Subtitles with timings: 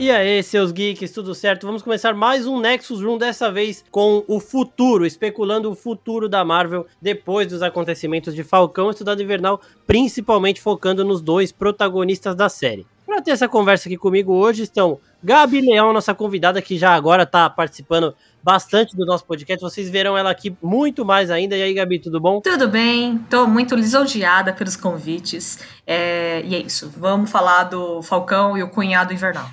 [0.00, 1.66] E aí, seus geeks, tudo certo?
[1.66, 6.42] Vamos começar mais um Nexus Room, dessa vez com o futuro, especulando o futuro da
[6.42, 12.48] Marvel depois dos acontecimentos de Falcão e Estudado Invernal, principalmente focando nos dois protagonistas da
[12.48, 12.86] série.
[13.04, 17.24] Para ter essa conversa aqui comigo hoje estão Gabi Leão, nossa convidada, que já agora
[17.24, 19.60] está participando bastante do nosso podcast.
[19.60, 21.54] Vocês verão ela aqui muito mais ainda.
[21.54, 22.40] E aí, Gabi, tudo bom?
[22.40, 25.58] Tudo bem, estou muito lisonjeada pelos convites.
[25.86, 26.40] É...
[26.42, 29.44] E é isso, vamos falar do Falcão e o Cunhado Invernal.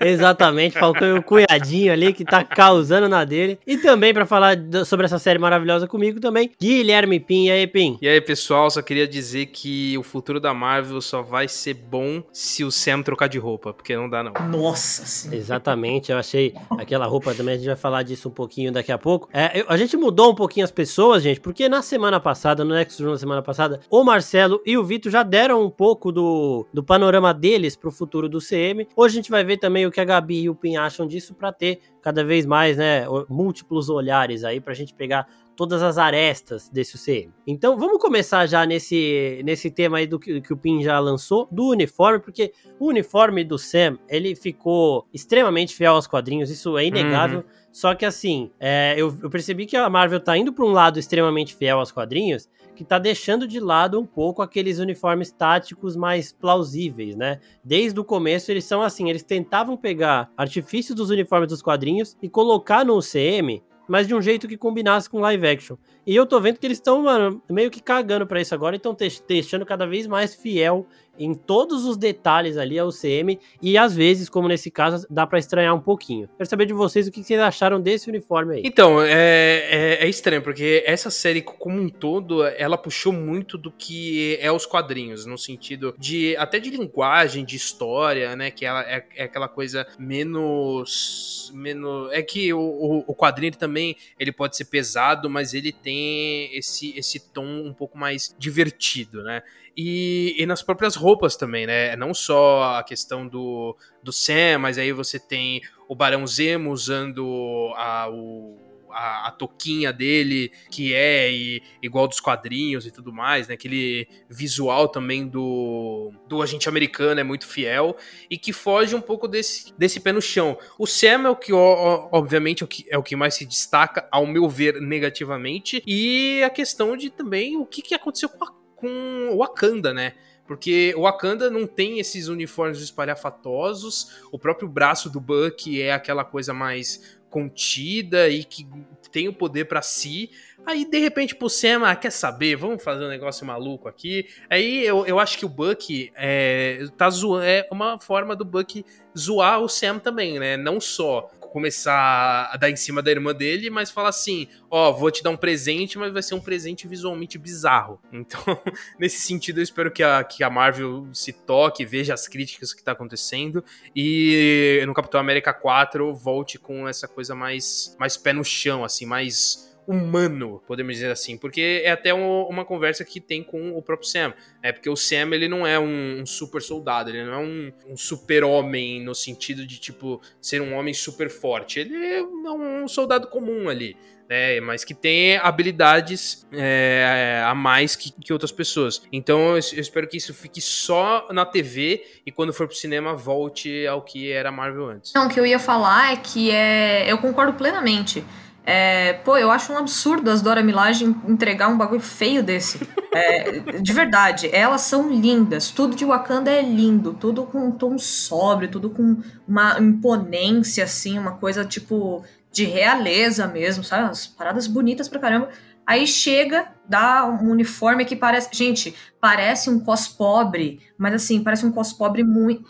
[0.00, 3.58] Exatamente, Falcão e o cunhadinho ali que tá causando na dele.
[3.66, 7.46] E também para falar sobre essa série maravilhosa comigo também, Guilherme Pim.
[7.46, 7.98] E aí, Pim?
[8.00, 12.22] E aí, pessoal, só queria dizer que o futuro da Marvel só vai ser bom
[12.32, 14.32] se o Sam trocar de roupa, porque não dá não.
[14.48, 15.34] Nossa sim.
[15.34, 18.98] Exatamente, eu achei aquela roupa também, a gente vai falar disso um pouquinho daqui a
[18.98, 19.28] pouco.
[19.32, 22.74] É, eu, a gente mudou um pouquinho as pessoas, gente, porque na semana passada, no
[22.74, 26.66] Next Room na semana passada, o Marcelo e o Vitor já deram um pouco do,
[26.72, 28.86] do panorama deles pro futuro do CM.
[28.96, 31.06] Hoje a gente vai ver também também o que a Gabi e o Pin acham
[31.06, 35.28] disso para ter cada vez mais, né, múltiplos olhares aí pra gente pegar
[35.60, 37.34] todas as arestas desse UCM.
[37.46, 41.46] Então vamos começar já nesse, nesse tema aí do que, que o Pin já lançou,
[41.52, 46.86] do uniforme, porque o uniforme do Sam, ele ficou extremamente fiel aos quadrinhos, isso é
[46.86, 47.40] inegável.
[47.40, 47.44] Uhum.
[47.70, 50.98] Só que assim, é, eu, eu percebi que a Marvel tá indo para um lado
[50.98, 56.32] extremamente fiel aos quadrinhos, que tá deixando de lado um pouco aqueles uniformes táticos mais
[56.32, 57.38] plausíveis, né?
[57.62, 62.30] Desde o começo eles são assim, eles tentavam pegar artifícios dos uniformes dos quadrinhos e
[62.30, 65.76] colocar no UCM, mas de um jeito que combinasse com live action.
[66.06, 68.78] E eu tô vendo que eles estão, mano, meio que cagando para isso agora e
[68.78, 70.86] estão deixando cada vez mais fiel
[71.20, 75.38] em todos os detalhes ali ao CM e às vezes, como nesse caso, dá para
[75.38, 76.28] estranhar um pouquinho.
[76.36, 78.62] Quero saber de vocês o que vocês acharam desse uniforme aí.
[78.64, 83.70] Então, é, é, é, estranho, porque essa série como um todo, ela puxou muito do
[83.70, 88.82] que é os quadrinhos, no sentido de até de linguagem, de história, né, que ela
[88.82, 94.66] é, é aquela coisa menos menos é que o, o, quadrinho também ele pode ser
[94.66, 99.42] pesado, mas ele tem esse esse tom um pouco mais divertido, né?
[99.76, 101.96] E, e, nas próprias roupas também, né?
[101.96, 107.72] Não só a questão do, do Sam, mas aí você tem o Barão Zemo usando
[107.76, 108.58] a, o,
[108.92, 113.54] a, a toquinha dele, que é e, igual dos quadrinhos e tudo mais, né?
[113.54, 117.96] Aquele visual também do, do agente americano é muito fiel
[118.28, 120.58] e que foge um pouco desse, desse pé no chão.
[120.78, 124.08] O Sam é o que, obviamente, é o que, é o que mais se destaca,
[124.10, 128.59] ao meu ver, negativamente, e a questão de também o que, que aconteceu com a
[128.80, 130.14] com Wakanda, né?
[130.46, 136.24] Porque o Wakanda não tem esses uniformes espalhafatosos, o próprio braço do Buck é aquela
[136.24, 138.66] coisa mais contida e que
[139.12, 140.30] tem o poder para si.
[140.66, 142.56] Aí, de repente, pro Sam, ah, quer saber?
[142.56, 144.28] Vamos fazer um negócio maluco aqui.
[144.50, 148.84] Aí eu, eu acho que o Buck é, tá zoando, é uma forma do Buck
[149.16, 150.56] zoar o Sam também, né?
[150.56, 155.10] Não só começar a dar em cima da irmã dele, mas fala assim: ó, vou
[155.10, 158.00] te dar um presente, mas vai ser um presente visualmente bizarro.
[158.20, 158.62] Então,
[158.98, 162.82] nesse sentido, eu espero que a, que a Marvel se toque, veja as críticas que
[162.82, 163.64] tá acontecendo
[163.96, 169.06] e no Capitão América 4 volte com essa coisa mais, mais pé no chão, assim,
[169.06, 173.82] mais humano, podemos dizer assim, porque é até um, uma conversa que tem com o
[173.82, 177.34] próprio Sam, é porque o Sam ele não é um, um super soldado, ele não
[177.34, 181.96] é um, um super homem no sentido de tipo ser um homem super forte, ele
[181.96, 183.96] é um soldado comum ali.
[184.28, 189.02] né mas que tem habilidades é, a mais que, que, outras pessoas.
[189.10, 193.12] Então eu, eu, espero que isso fique só na TV e quando for pro cinema
[193.12, 195.12] volte ao que era Marvel antes.
[195.14, 198.24] Não, o que eu ia falar é que é, eu concordo plenamente.
[198.72, 202.78] É, pô, eu acho um absurdo as Dora Milaje entregar um bagulho feio desse.
[203.12, 205.72] É, de verdade, elas são lindas.
[205.72, 207.12] Tudo de Wakanda é lindo.
[207.12, 209.16] Tudo com um tom sóbrio, tudo com
[209.48, 214.04] uma imponência, assim, uma coisa tipo de realeza mesmo, sabe?
[214.04, 215.48] Umas paradas bonitas pra caramba.
[215.84, 218.50] Aí chega, dá um uniforme que parece.
[218.52, 222.64] Gente, parece um cos pobre, mas assim, parece um cos pobre muito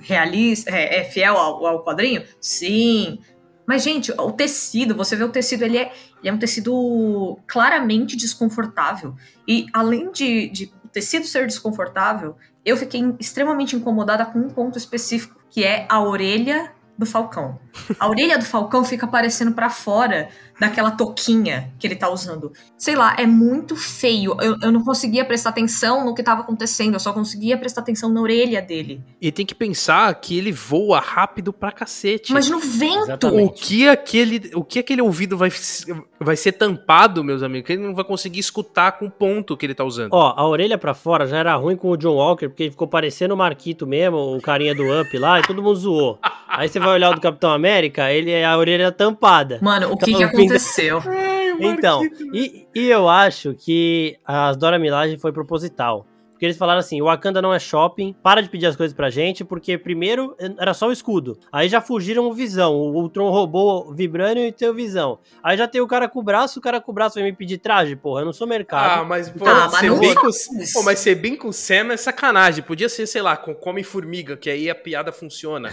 [0.00, 2.24] realista, é, é fiel ao, ao quadrinho?
[2.40, 3.20] Sim
[3.68, 8.16] mas, gente, o tecido, você vê o tecido, ele é, ele é um tecido claramente
[8.16, 9.14] desconfortável.
[9.46, 12.34] E além de, de o tecido ser desconfortável,
[12.64, 17.58] eu fiquei extremamente incomodada com um ponto específico, que é a orelha do Falcão.
[18.00, 22.52] A orelha do Falcão fica aparecendo para fora daquela toquinha que ele tá usando.
[22.76, 24.36] Sei lá, é muito feio.
[24.40, 28.10] Eu, eu não conseguia prestar atenção no que tava acontecendo, eu só conseguia prestar atenção
[28.10, 29.00] na orelha dele.
[29.20, 32.32] E tem que pensar que ele voa rápido pra cacete.
[32.32, 33.04] Mas no vento!
[33.04, 33.44] Exatamente.
[33.44, 35.50] O que aquele, o que aquele ouvido vai,
[36.20, 39.66] vai ser tampado, meus amigos, que ele não vai conseguir escutar com o ponto que
[39.66, 40.12] ele tá usando.
[40.12, 42.88] Ó, a orelha pra fora já era ruim com o John Walker, porque ele ficou
[42.88, 46.18] parecendo o Marquito mesmo, o carinha do Up lá, e todo mundo zoou.
[46.48, 49.58] Aí você vai olhar o do Capitão América, ele é a orelha tampada.
[49.62, 51.02] Mano, o que, Então, que fim aconteceu?
[51.60, 52.02] Então,
[52.32, 56.06] e, e eu acho que as Dora Milaje foi proposital.
[56.38, 59.10] Porque eles falaram assim: o Wakanda não é shopping, para de pedir as coisas pra
[59.10, 61.36] gente, porque primeiro era só o escudo.
[61.50, 62.76] Aí já fugiram o Visão.
[62.76, 65.18] O Ultron roubou o Vibranium e tem o Visão.
[65.42, 67.32] Aí já tem o cara com o braço, o cara com o braço vai me
[67.32, 68.20] pedir traje, porra.
[68.20, 69.04] Eu não sou Ah, mercado.
[69.06, 70.28] mas, pô, Ah, mas ser não bem com,
[70.74, 72.62] pô, mas ser bem com o Sam é sacanagem.
[72.62, 75.70] Podia ser, sei lá, com Come-Formiga, que aí a piada funciona.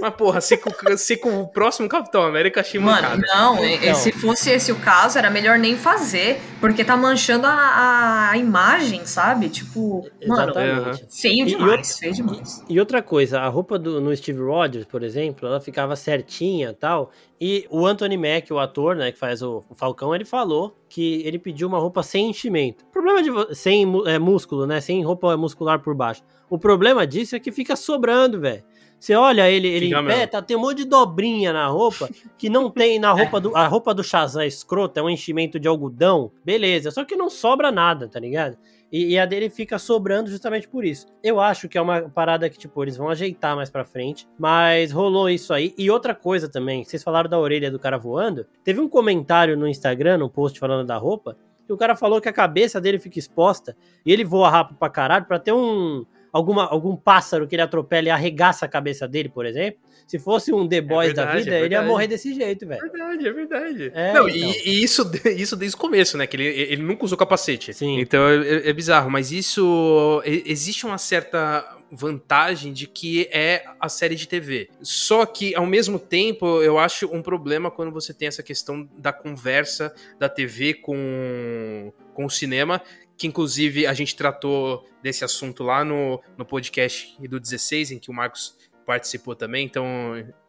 [0.00, 3.22] Mas, porra, ser com, ser com o próximo Capitão América, achei Mano, mancada.
[3.28, 3.94] não, e- Então.
[3.94, 8.36] se fosse esse o caso, era melhor nem fazer, porque tá manchando a, a- a
[8.36, 9.48] imagem, sabe?
[9.48, 11.06] Tipo, mano, Exatamente.
[11.20, 12.64] feio E- e demais, feio demais.
[12.68, 16.74] E outra coisa, a roupa do, no Steve Rogers, por exemplo, ela ficava certinha e
[16.74, 17.10] tal.
[17.40, 21.22] E o Anthony Mack, o ator, né, que faz o, o Falcão, ele falou que
[21.24, 22.84] ele pediu uma roupa sem enchimento.
[22.84, 26.22] O problema de sem é, músculo, né, sem roupa muscular por baixo.
[26.50, 28.64] O problema disso é que fica sobrando, velho.
[29.00, 30.30] Você olha ele, ele Fica em pé, mesmo.
[30.32, 33.56] tá, tem um monte de dobrinha na roupa que não tem na roupa do.
[33.56, 36.90] A roupa do Shazam escrota é um enchimento de algodão, beleza.
[36.90, 38.56] Só que não sobra nada, tá ligado?
[38.90, 41.06] E, e a dele fica sobrando justamente por isso.
[41.22, 44.26] Eu acho que é uma parada que, tipo, eles vão ajeitar mais pra frente.
[44.38, 45.74] Mas rolou isso aí.
[45.76, 48.46] E outra coisa também, vocês falaram da orelha do cara voando.
[48.64, 51.36] Teve um comentário no Instagram, no post falando da roupa,
[51.66, 54.88] que o cara falou que a cabeça dele fica exposta e ele voa rápido pra
[54.88, 56.06] caralho pra ter um.
[56.32, 59.80] Alguma, algum pássaro que ele atropela e arregaça a cabeça dele, por exemplo.
[60.06, 62.82] Se fosse um The Boys da verdade, vida, é ele ia morrer desse jeito, velho.
[62.82, 63.92] É verdade, é verdade.
[63.94, 64.50] É, Não, então.
[64.50, 66.26] e, e isso, isso desde o começo, né?
[66.26, 67.74] Que ele, ele nunca usou capacete.
[67.74, 68.00] Sim.
[68.00, 70.22] Então é, é bizarro, mas isso.
[70.24, 74.68] Existe uma certa vantagem de que é a série de TV.
[74.82, 79.12] Só que, ao mesmo tempo, eu acho um problema quando você tem essa questão da
[79.12, 82.80] conversa da TV com, com o cinema.
[83.18, 88.10] Que inclusive a gente tratou desse assunto lá no, no podcast do 16, em que
[88.10, 88.56] o Marcos
[88.86, 89.84] participou também, então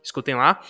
[0.02, 0.64] escutem lá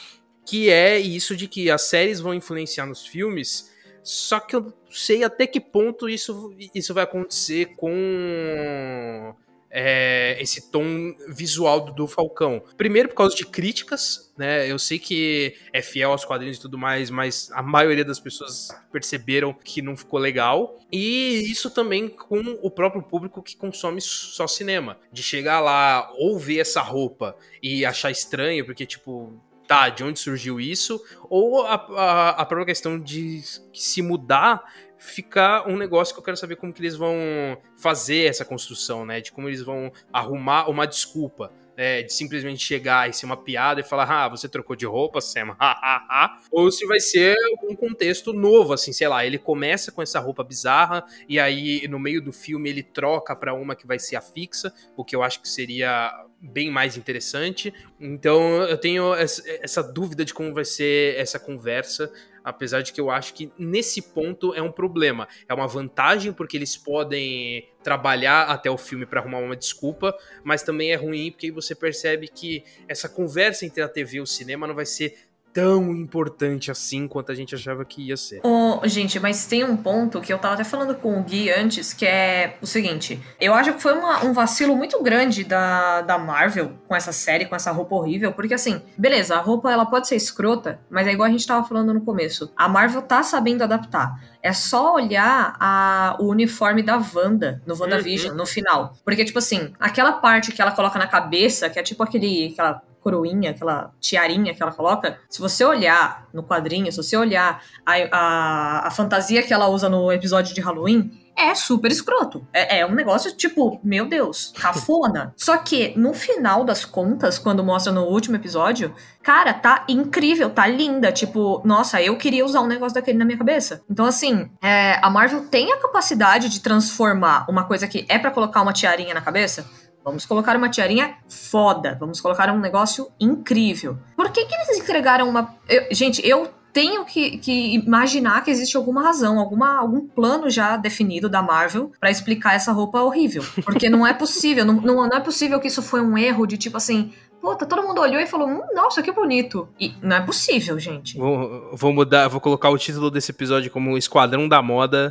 [0.50, 4.74] que é isso de que as séries vão influenciar nos filmes, só que eu não
[4.90, 9.36] sei até que ponto isso, isso vai acontecer com
[9.72, 12.62] é, esse tom visual do, do Falcão.
[12.78, 14.70] Primeiro por causa de críticas, né?
[14.70, 18.70] Eu sei que é fiel aos quadrinhos e tudo mais, mas a maioria das pessoas
[18.92, 20.80] perceberam que não ficou legal.
[20.92, 24.98] E isso também com o próprio público que consome só cinema.
[25.12, 30.20] De chegar lá ou ver essa roupa e achar estranho, porque, tipo, tá, de onde
[30.20, 31.00] surgiu isso,
[31.30, 34.64] ou a, a, a própria questão de se mudar
[35.00, 39.22] ficar um negócio que eu quero saber como que eles vão fazer essa construção, né?
[39.22, 41.52] De como eles vão arrumar uma desculpa.
[41.78, 42.04] né?
[42.04, 45.56] de simplesmente chegar e ser uma piada e falar, ah, você trocou de roupa, Sam,
[46.52, 50.44] ou se vai ser um contexto novo, assim, sei lá, ele começa com essa roupa
[50.44, 54.22] bizarra e aí no meio do filme ele troca pra uma que vai ser a
[54.22, 56.12] fixa, o que eu acho que seria
[56.42, 57.74] bem mais interessante.
[58.00, 62.12] Então eu tenho essa dúvida de como vai ser essa conversa,
[62.50, 65.28] apesar de que eu acho que nesse ponto é um problema.
[65.48, 70.64] É uma vantagem porque eles podem trabalhar até o filme para arrumar uma desculpa, mas
[70.64, 74.68] também é ruim porque você percebe que essa conversa entre a TV e o cinema
[74.68, 78.42] não vai ser tão importante assim quanto a gente achava que ia ser.
[78.44, 81.94] Ô, gente, mas tem um ponto que eu tava até falando com o Gui antes,
[81.94, 86.18] que é o seguinte: eu acho que foi uma- um vacilo muito grande da, da
[86.18, 90.08] Marvel com essa série, com essa roupa horrível, porque assim, beleza, a roupa ela pode
[90.08, 92.52] ser escrota, mas é igual a gente tava falando no começo.
[92.56, 94.14] A Marvel tá sabendo adaptar.
[94.42, 98.94] É só olhar a- o uniforme da Wanda no WandaVision, no final.
[99.04, 102.82] Porque, tipo assim, aquela parte que ela coloca na cabeça, que é tipo aquele, aquela
[103.10, 107.94] coroinha, aquela tiarinha que ela coloca, se você olhar no quadrinho, se você olhar a,
[108.12, 112.46] a, a fantasia que ela usa no episódio de Halloween, é super escroto.
[112.52, 115.34] É, é um negócio tipo, meu Deus, cafona.
[115.38, 120.68] Só que no final das contas, quando mostra no último episódio, cara, tá incrível, tá
[120.68, 121.14] linda.
[121.14, 123.82] Tipo, nossa, eu queria usar um negócio daquele na minha cabeça.
[123.90, 128.32] Então, assim, é, a Marvel tem a capacidade de transformar uma coisa que é pra
[128.32, 129.66] colocar uma tiarinha na cabeça
[130.04, 131.96] Vamos colocar uma tiarinha foda.
[132.00, 133.98] Vamos colocar um negócio incrível.
[134.16, 135.56] Por que, que eles entregaram uma.
[135.68, 140.78] eu- gente, eu tenho que, que imaginar que existe alguma razão, alguma, algum plano já
[140.78, 143.44] definido da Marvel pra explicar essa roupa horrível.
[143.66, 144.64] Porque não é possível.
[144.66, 147.12] Não, não, não é possível que isso foi um erro de tipo assim.
[147.42, 149.68] Puta, todo mundo olhou e falou, hum, nossa, que bonito.
[149.80, 151.18] E não é possível, gente.
[151.18, 155.10] Vou, vou mudar, vou colocar o título desse episódio como Esquadrão da Moda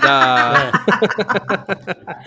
[0.00, 0.72] da...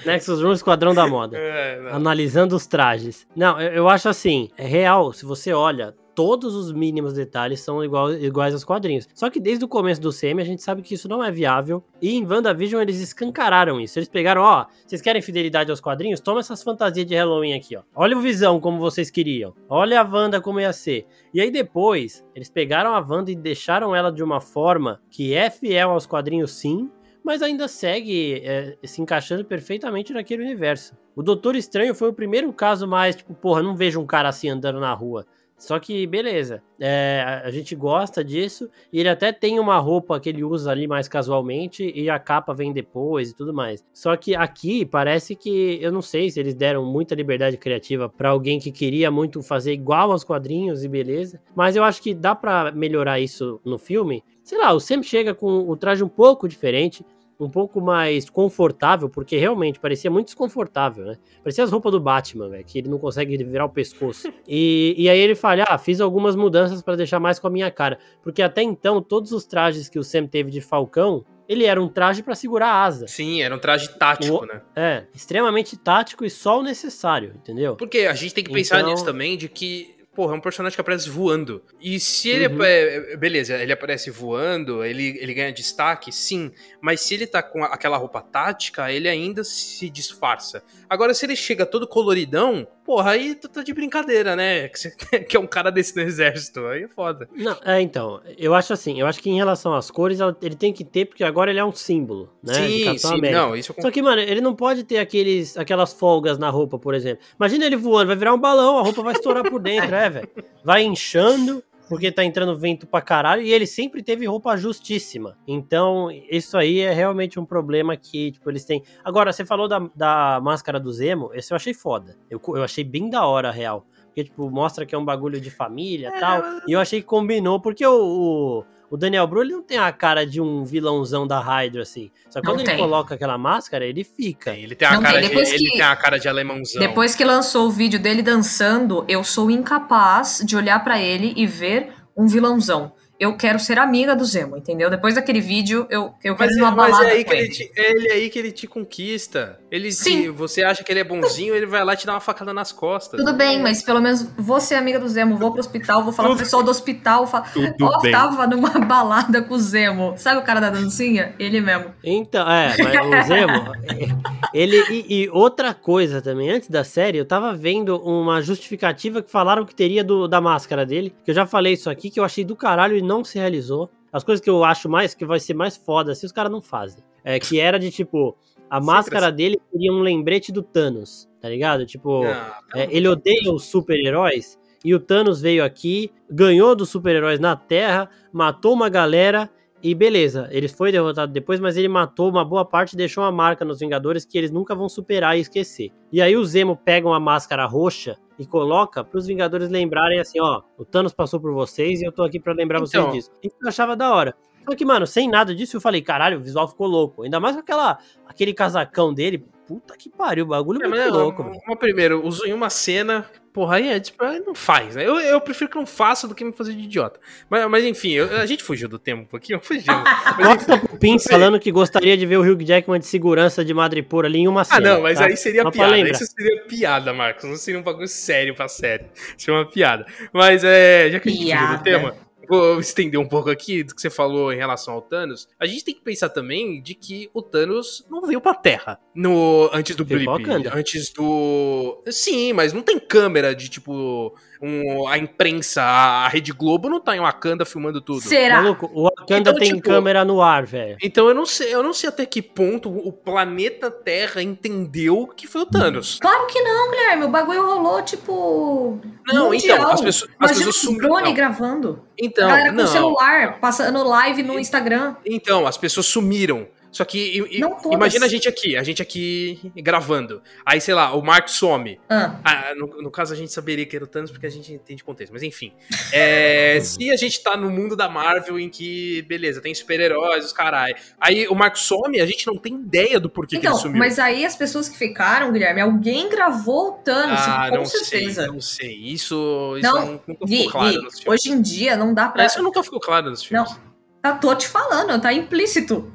[0.04, 0.06] É.
[0.08, 1.38] Nexus Room, Esquadrão da Moda.
[1.38, 3.28] É, Analisando os trajes.
[3.36, 7.82] Não, eu, eu acho assim, é real, se você olha, todos os mínimos detalhes são
[7.82, 9.08] igual, iguais aos quadrinhos.
[9.14, 11.82] Só que desde o começo do CM a gente sabe que isso não é viável.
[12.02, 13.98] E em WandaVision eles escancararam isso.
[13.98, 16.20] Eles pegaram, ó, vocês querem fidelidade aos quadrinhos?
[16.20, 17.84] Toma essas fantasias de Halloween aqui, ó.
[17.96, 19.54] Olha o Visão como vocês queriam.
[19.70, 21.08] Olha a Wanda como ia ser.
[21.34, 25.50] E aí depois, eles pegaram a Wanda e deixaram ela de uma forma que é
[25.50, 26.92] fiel aos quadrinhos sim,
[27.24, 30.98] mas ainda segue é, se encaixando perfeitamente naquele universo.
[31.16, 34.50] O Doutor Estranho foi o primeiro caso mais, tipo, porra, não vejo um cara assim
[34.50, 35.26] andando na rua.
[35.60, 40.30] Só que, beleza, é, a gente gosta disso, e ele até tem uma roupa que
[40.30, 43.86] ele usa ali mais casualmente, e a capa vem depois e tudo mais.
[43.94, 48.30] Só que aqui parece que, eu não sei se eles deram muita liberdade criativa para
[48.30, 52.34] alguém que queria muito fazer igual aos quadrinhos e beleza, mas eu acho que dá
[52.34, 54.24] para melhorar isso no filme.
[54.42, 57.06] Sei lá, o Sam chega com o traje um pouco diferente,
[57.40, 61.18] um pouco mais confortável, porque realmente parecia muito desconfortável, né?
[61.42, 64.32] Parecia as roupas do Batman, velho, que ele não consegue virar o pescoço.
[64.52, 67.70] E, e aí ele fala: Ah, fiz algumas mudanças para deixar mais com a minha
[67.70, 68.00] cara.
[68.24, 71.88] Porque até então, todos os trajes que o Sam teve de Falcão, ele era um
[71.88, 73.08] traje para segurar a asa.
[73.08, 74.62] Sim, era um traje tático, o, né?
[74.76, 77.76] É, extremamente tático e só o necessário, entendeu?
[77.76, 78.92] Porque a gente tem que pensar então...
[78.92, 81.64] nisso também, de que porra, é um personagem que aparece voando.
[81.80, 82.48] E se ele.
[82.48, 82.62] Uhum.
[82.62, 86.52] É, beleza, ele aparece voando, ele, ele ganha destaque, sim.
[86.82, 90.62] Mas se ele tá com aquela roupa tática, ele ainda se disfarça.
[90.90, 94.68] Agora, se ele chega todo coloridão, porra, aí tá, tá de brincadeira, né?
[94.80, 96.66] Que, você, que é um cara desse no exército.
[96.66, 97.30] Aí é foda.
[97.36, 100.74] Não, é, então, eu acho assim, eu acho que em relação às cores, ele tem
[100.74, 102.54] que ter, porque agora ele é um símbolo, né?
[102.54, 103.42] Sim, sim, América.
[103.42, 106.96] não, isso Só que, mano, ele não pode ter aqueles, aquelas folgas na roupa, por
[106.96, 107.24] exemplo.
[107.40, 110.30] Imagina ele voando, vai virar um balão, a roupa vai estourar por dentro, é, velho.
[110.64, 115.36] Vai inchando, porque tá entrando vento pra caralho, e ele sempre teve roupa justíssima.
[115.48, 118.84] Então, isso aí é realmente um problema que, tipo, eles têm.
[119.04, 122.16] Agora, você falou da, da máscara do Zemo, esse eu achei foda.
[122.30, 123.86] Eu, eu achei bem da hora, real.
[124.06, 126.44] Porque, tipo, mostra que é um bagulho de família e é, tal.
[126.68, 129.92] E eu achei que combinou, porque o, o o Daniel Bru ele não tem a
[129.92, 132.10] cara de um vilãozão da Hydra, assim.
[132.30, 134.52] Só que quando ele coloca aquela máscara, ele fica.
[134.52, 135.30] Ele tem a, não cara, tem.
[135.30, 136.80] De, que, ele tem a cara de alemãozão.
[136.80, 141.46] Depois que lançou o vídeo dele dançando, eu sou incapaz de olhar para ele e
[141.46, 144.90] ver um vilãozão eu quero ser amiga do Zemo, entendeu?
[144.90, 147.50] Depois daquele vídeo, eu, eu quero mas, ir numa balada mas é aí que ele.
[147.50, 149.60] Te, é ele aí que ele te conquista.
[149.70, 150.22] Ele Sim.
[150.22, 152.72] Te, você acha que ele é bonzinho, ele vai lá te dar uma facada nas
[152.72, 153.20] costas.
[153.20, 156.30] Tudo bem, mas pelo menos vou ser amiga do Zemo, vou pro hospital, vou falar
[156.30, 157.44] pro pessoal do hospital, falo,
[157.82, 160.14] ó, oh, tava numa balada com o Zemo.
[160.16, 161.36] Sabe o cara da dancinha?
[161.38, 161.94] Ele mesmo.
[162.02, 163.74] Então, é, mas o Zemo,
[164.54, 169.30] ele e, e, outra coisa também, antes da série, eu tava vendo uma justificativa que
[169.30, 172.24] falaram que teria do, da máscara dele, que eu já falei isso aqui, que eu
[172.24, 173.90] achei do caralho e não se realizou.
[174.14, 176.52] As coisas que eu acho mais que vai ser mais foda, se assim, os caras
[176.52, 177.04] não fazem.
[177.24, 178.38] É que era de tipo,
[178.70, 179.36] a máscara assim.
[179.36, 181.86] dele seria um lembrete do Thanos, tá ligado?
[181.86, 182.32] Tipo, não,
[182.76, 188.10] é, ele odeia os super-heróis e o Thanos veio aqui, ganhou dos super-heróis na Terra,
[188.32, 189.50] matou uma galera
[189.82, 193.32] e beleza, ele foi derrotado depois, mas ele matou uma boa parte e deixou uma
[193.32, 195.92] marca nos Vingadores que eles nunca vão superar e esquecer.
[196.12, 200.40] E aí o Zemo pega uma máscara roxa e coloca para os Vingadores lembrarem assim,
[200.42, 203.32] ó, o Thanos passou por vocês e eu tô aqui para lembrar então, vocês disso.
[203.44, 204.34] Isso eu achava da hora.
[204.68, 207.24] Só que, mano, sem nada disso, eu falei, caralho, o visual ficou louco.
[207.24, 209.46] Ainda mais com aquela, aquele casacão dele.
[209.68, 211.44] Puta que pariu, o bagulho é, muito louco.
[211.44, 215.06] Mas, mas primeiro, usou em uma cena Porra, aí é tipo, não faz, né?
[215.06, 217.20] Eu, eu prefiro que não faça do que me fazer de idiota.
[217.50, 219.94] Mas, mas enfim, eu, a gente fugiu do tempo um pouquinho, fugiu.
[220.36, 224.40] Costa Pins falando que gostaria de ver o Hugh Jackman de segurança de Madripoor ali
[224.40, 224.78] em uma cena.
[224.78, 225.26] Ah, não, mas tá?
[225.26, 226.10] aí seria Só piada.
[226.10, 227.44] Isso seria piada, Marcos.
[227.44, 229.06] Não seria um bagulho sério pra série.
[229.36, 230.06] Seria uma piada.
[230.32, 231.66] Mas é, já que a gente piada.
[231.66, 235.02] fugiu do tema vou estender um pouco aqui do que você falou em relação ao
[235.02, 235.48] Thanos.
[235.60, 239.70] A gente tem que pensar também de que o Thanos não veio pra Terra no
[239.72, 240.28] antes do blip,
[240.74, 246.90] antes do Sim, mas não tem câmera de tipo um, a imprensa, a Rede Globo
[246.90, 248.22] não tá em Wakanda filmando tudo.
[248.22, 248.62] Será?
[248.62, 250.98] Maluco, o Wakanda então, tem tipo, câmera no ar, velho.
[251.02, 255.48] Então eu não sei, eu não sei até que ponto o planeta Terra entendeu que
[255.48, 256.20] foi o Thanos.
[256.20, 257.24] Claro que não, Guilherme.
[257.26, 259.00] O bagulho rolou, tipo.
[259.28, 259.78] Não, mundial.
[259.78, 260.32] então, as pessoas.
[260.40, 261.10] As pessoas sumiram.
[261.10, 262.04] drone gravando.
[262.18, 262.88] Então, Galera com não.
[262.88, 265.16] celular, passando live no Instagram.
[265.26, 266.68] Então, as pessoas sumiram.
[266.92, 270.42] Só que Não imagina a gente aqui, a gente aqui gravando.
[270.66, 272.00] Aí, sei lá, o Mark some.
[272.10, 274.74] Ah, Ah, no, no caso, a gente saberia que era o Thanos porque a gente
[274.74, 275.32] entende contexto.
[275.34, 275.72] Mas enfim.
[276.12, 280.52] É, se a gente tá no mundo da Marvel em que, beleza, tem super-heróis, os
[280.52, 280.96] carai.
[281.20, 284.00] Aí o Mark some, a gente não tem ideia do porquê que então, ele sumiu.
[284.00, 288.42] mas aí as pessoas que ficaram, Guilherme, alguém gravou o Thanos, ah, com não certeza.
[288.44, 288.96] sei, não sei.
[288.96, 291.42] Isso, isso Não, nunca ficou Gui, claro Gui, nos filmes.
[291.46, 292.46] hoje em dia não dá pra.
[292.46, 293.70] Isso nunca ficou claro nos filmes.
[293.72, 293.89] Não.
[294.22, 296.12] Tá, tô te falando, tá implícito.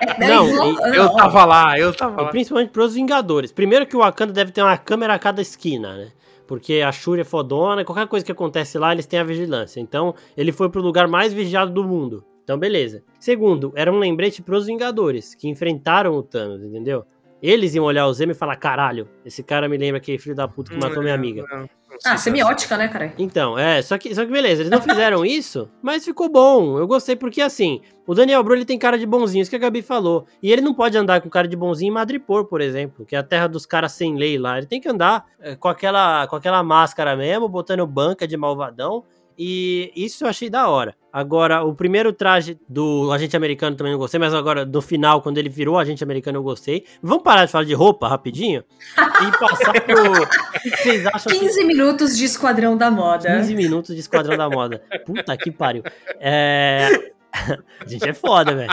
[0.00, 2.28] É, é Não, igual- Eu tava lá, eu tava lá.
[2.28, 3.50] Principalmente pros Vingadores.
[3.52, 6.12] Primeiro que o Wakanda deve ter uma câmera a cada esquina, né?
[6.46, 9.80] Porque a Shuri é fodona, qualquer coisa que acontece lá, eles têm a vigilância.
[9.80, 12.24] Então, ele foi pro lugar mais vigiado do mundo.
[12.44, 13.02] Então, beleza.
[13.18, 17.04] Segundo, era um lembrete pros Vingadores, que enfrentaram o Thanos, entendeu?
[17.42, 20.46] Eles iam olhar o Zemo e falar, caralho, esse cara me lembra aquele filho da
[20.46, 21.44] puta que matou minha amiga.
[22.04, 23.12] Ah, se semiótica, né, cara?
[23.18, 26.78] Então, é, só que, só que beleza, eles não fizeram isso, mas ficou bom.
[26.78, 29.58] Eu gostei porque, assim, o Daniel Bru ele tem cara de bonzinho, isso que a
[29.58, 30.26] Gabi falou.
[30.42, 33.18] E ele não pode andar com cara de bonzinho em Madripoor, por exemplo, que é
[33.18, 34.58] a terra dos caras sem lei lá.
[34.58, 39.04] Ele tem que andar é, com, aquela, com aquela máscara mesmo, botando banca de malvadão.
[39.44, 40.94] E isso eu achei da hora.
[41.12, 45.36] Agora, o primeiro traje do agente americano também não gostei, mas agora, no final, quando
[45.36, 46.84] ele virou agente americano, eu gostei.
[47.02, 48.62] Vamos parar de falar de roupa rapidinho?
[48.96, 50.12] E passar pro.
[50.54, 53.36] O que que vocês acham que 15 minutos de Esquadrão da Moda.
[53.36, 54.80] 15 minutos de Esquadrão da Moda.
[55.04, 55.82] Puta que pariu.
[56.20, 57.10] É...
[57.32, 57.58] A
[57.88, 58.72] gente é foda, velho.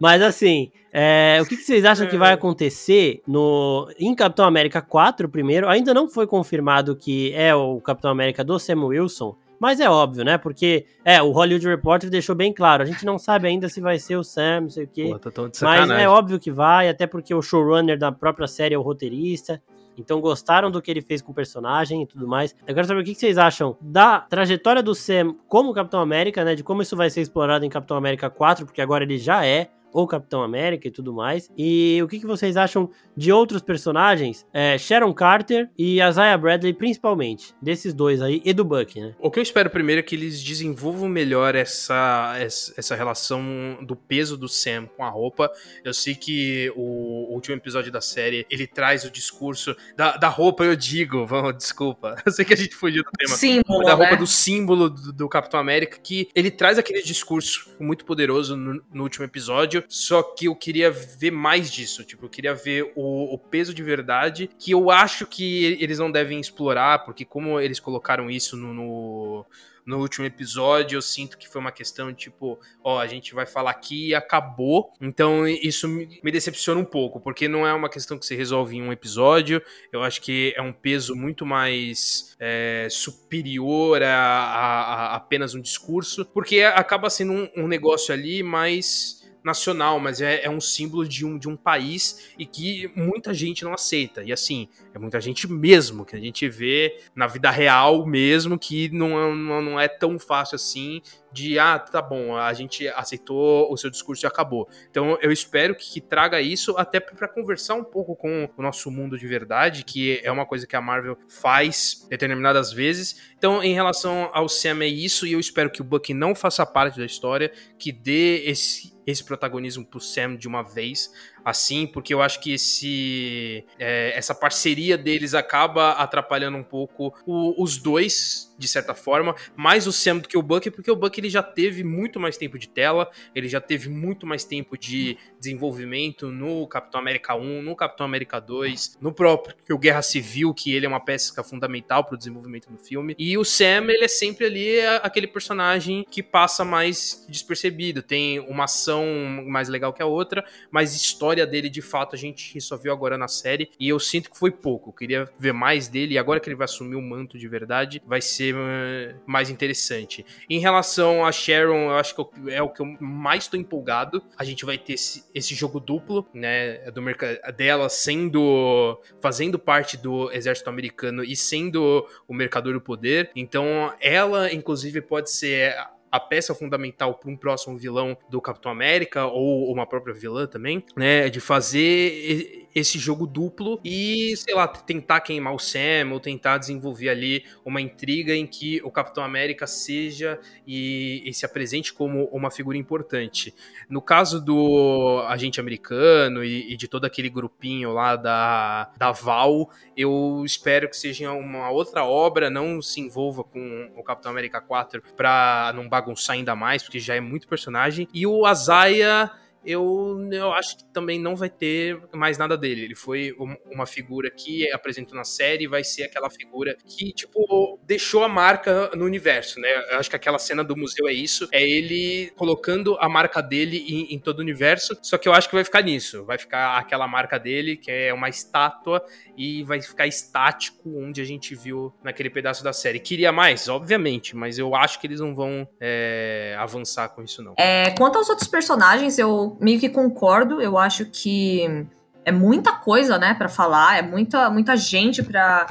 [0.00, 4.82] Mas assim, é, o que, que vocês acham que vai acontecer no em Capitão América
[4.82, 5.68] 4 primeiro?
[5.68, 10.24] Ainda não foi confirmado que é o Capitão América do Sam Wilson, mas é óbvio,
[10.24, 10.38] né?
[10.38, 12.82] Porque é, o Hollywood Reporter deixou bem claro.
[12.82, 15.08] A gente não sabe ainda se vai ser o Sam, não sei o quê.
[15.12, 18.48] Pô, tá tão de Mas é óbvio que vai, até porque o showrunner da própria
[18.48, 19.62] série é o roteirista.
[19.98, 22.56] Então gostaram do que ele fez com o personagem e tudo mais.
[22.66, 26.54] Eu quero saber o que vocês acham da trajetória do Sam como Capitão América, né?
[26.54, 29.68] De como isso vai ser explorado em Capitão América 4, porque agora ele já é
[29.92, 31.50] o Capitão América e tudo mais.
[31.56, 34.46] E o que, que vocês acham de outros personagens?
[34.52, 37.54] É, Sharon Carter e Isaiah Bradley, principalmente.
[37.60, 39.14] Desses dois aí, e do Buck, né?
[39.18, 43.94] O que eu espero primeiro é que eles desenvolvam melhor essa, essa essa relação do
[43.94, 45.50] peso do Sam com a roupa.
[45.84, 50.64] Eu sei que o último episódio da série, ele traz o discurso da, da roupa,
[50.64, 52.16] eu digo, vamos, desculpa.
[52.26, 53.36] Eu sei que a gente fugiu do tema.
[53.36, 54.16] Símbolo, da roupa né?
[54.16, 59.02] do símbolo do, do Capitão América, que ele traz aquele discurso muito poderoso no, no
[59.02, 63.38] último episódio, só que eu queria ver mais disso, tipo, eu queria ver o, o
[63.38, 68.30] peso de verdade, que eu acho que eles não devem explorar, porque como eles colocaram
[68.30, 69.46] isso no, no
[69.86, 73.70] no último episódio, eu sinto que foi uma questão tipo, ó, a gente vai falar
[73.72, 74.92] aqui e acabou.
[75.00, 78.82] Então isso me decepciona um pouco, porque não é uma questão que se resolve em
[78.82, 79.60] um episódio.
[79.90, 85.60] Eu acho que é um peso muito mais é, superior a, a- a apenas um
[85.60, 91.06] discurso, porque acaba sendo um, um negócio ali mais nacional, mas é, é um símbolo
[91.06, 94.22] de um, de um país e que muita gente não aceita.
[94.22, 98.88] E assim, é muita gente mesmo, que a gente vê na vida real mesmo, que
[98.90, 101.00] não, é- não, não é tão fácil assim
[101.32, 104.68] de, ah, tá bom, a gente aceitou o seu discurso e acabou.
[104.90, 108.90] Então eu espero que, que traga isso até para conversar um pouco com o nosso
[108.90, 113.30] mundo de verdade, que é uma coisa que a Marvel faz determinadas vezes.
[113.38, 116.66] Então, em relação ao Sam, é isso, e eu espero que o Bucky não faça
[116.66, 121.12] parte da história, que dê esse, esse protagonismo pro Sam de uma vez,
[121.44, 127.62] assim, porque eu acho que esse, é, essa parceria deles acaba atrapalhando um pouco o-
[127.62, 131.20] os dois, de certa forma, mais o Sam do que o Bucky, porque o Bucky
[131.20, 135.16] ele já teve muito mais tempo de tela, ele já teve muito mais tempo de
[135.38, 140.86] desenvolvimento no Capitão América 1, no Capitão América 2, no próprio Guerra Civil, que ele
[140.86, 143.14] é uma peça fundamental pro desenvolvimento do filme.
[143.18, 148.38] E o Sam, ele é sempre ali a- aquele personagem que passa mais despercebido, tem
[148.40, 149.04] uma ação
[149.46, 153.16] mais legal que a outra, mas história dele, de fato, a gente só viu agora
[153.16, 154.90] na série, e eu sinto que foi pouco.
[154.90, 158.02] Eu queria ver mais dele, e agora que ele vai assumir o manto de verdade,
[158.06, 160.24] vai ser eh, mais interessante.
[160.48, 164.22] Em relação a Sharon, eu acho que é o que eu mais tô empolgado.
[164.36, 169.96] A gente vai ter esse, esse jogo duplo, né, do mercado dela sendo fazendo parte
[169.96, 173.30] do exército americano e sendo o mercador do poder.
[173.34, 175.76] Então, ela inclusive pode ser
[176.10, 180.84] a peça fundamental para um próximo vilão do Capitão América ou uma própria vilã também,
[180.96, 186.58] né, de fazer esse jogo duplo e, sei lá, tentar queimar o Sam ou tentar
[186.58, 192.24] desenvolver ali uma intriga em que o Capitão América seja e, e se apresente como
[192.26, 193.54] uma figura importante.
[193.88, 199.70] No caso do agente americano e, e de todo aquele grupinho lá da, da Val,
[199.96, 205.02] eu espero que seja uma outra obra, não se envolva com o Capitão América 4
[205.16, 208.08] pra não bagunçar ainda mais, porque já é muito personagem.
[208.12, 209.30] E o Azaia,
[209.64, 212.82] eu, eu acho que também não vai ter mais nada dele.
[212.84, 213.34] Ele foi
[213.66, 218.90] uma figura que apresentou na série, vai ser aquela figura que, tipo, deixou a marca
[218.94, 219.68] no universo, né?
[219.90, 223.84] Eu acho que aquela cena do museu é isso, é ele colocando a marca dele
[223.88, 226.78] em, em todo o universo, só que eu acho que vai ficar nisso, vai ficar
[226.78, 229.04] aquela marca dele, que é uma estátua,
[229.36, 232.98] e vai ficar estático onde a gente viu naquele pedaço da série.
[232.98, 237.54] Queria mais, obviamente, mas eu acho que eles não vão é, avançar com isso, não.
[237.58, 240.60] É, quanto aos outros personagens, eu meio que concordo.
[240.60, 241.86] Eu acho que
[242.24, 245.66] é muita coisa, né, para falar, é muita, muita gente para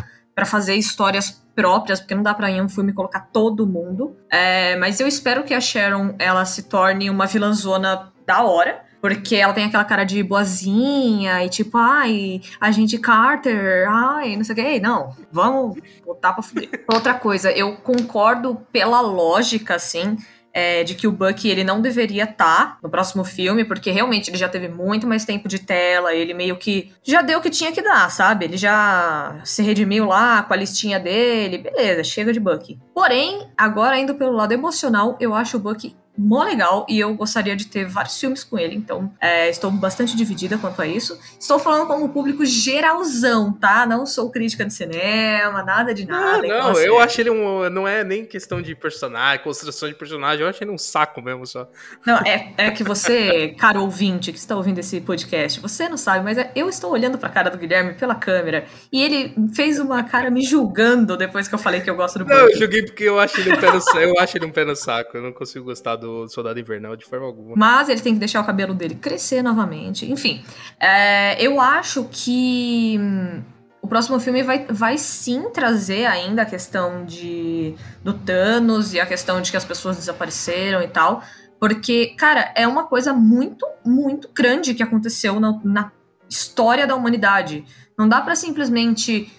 [0.45, 4.15] fazer histórias próprias, porque não dá pra em um filme colocar todo mundo.
[4.31, 8.89] É, mas eu espero que a Sharon ela se torne uma vilãzona da hora.
[9.01, 14.43] Porque ela tem aquela cara de boazinha e tipo, ai, a gente Carter, ai, não
[14.43, 14.79] sei o que.
[14.81, 16.83] Não, vamos botar pra fuder.
[16.91, 20.17] Outra coisa, eu concordo pela lógica, assim,
[20.53, 24.29] é, de que o Bucky ele não deveria estar tá no próximo filme, porque realmente
[24.29, 27.49] ele já teve muito mais tempo de tela, ele meio que já deu o que
[27.49, 28.45] tinha que dar, sabe?
[28.45, 32.79] Ele já se redimiu lá com a listinha dele, beleza, chega de Bucky.
[32.93, 37.55] Porém, agora indo pelo lado emocional, eu acho o Bucky mó legal e eu gostaria
[37.55, 41.19] de ter vários filmes com ele, então é, estou bastante dividida quanto a isso.
[41.39, 43.85] Estou falando como público geralzão, tá?
[43.85, 46.45] Não sou crítica de cinema, nada de nada.
[46.45, 47.69] Não, não eu acho ele um.
[47.69, 51.45] Não é nem questão de personagem, construção de personagem, eu acho ele um saco mesmo
[51.45, 51.69] só.
[52.05, 56.23] Não, é, é que você, caro ouvinte, que está ouvindo esse podcast, você não sabe,
[56.23, 60.03] mas é, eu estou olhando pra cara do Guilherme pela câmera e ele fez uma
[60.03, 63.03] cara me julgando depois que eu falei que eu gosto do Não, eu julguei porque
[63.03, 65.31] eu acho ele um pé no, eu acho ele um pé no saco, eu não
[65.31, 67.55] consigo gostar do Soldado Invernal de forma alguma.
[67.55, 70.11] Mas ele tem que deixar o cabelo dele crescer novamente.
[70.11, 70.43] Enfim,
[70.79, 73.41] é, eu acho que hum,
[73.81, 79.05] o próximo filme vai, vai sim trazer ainda a questão de do Thanos e a
[79.05, 81.23] questão de que as pessoas desapareceram e tal.
[81.59, 85.91] Porque, cara, é uma coisa muito, muito grande que aconteceu na, na
[86.29, 87.65] história da humanidade.
[87.97, 89.31] Não dá para simplesmente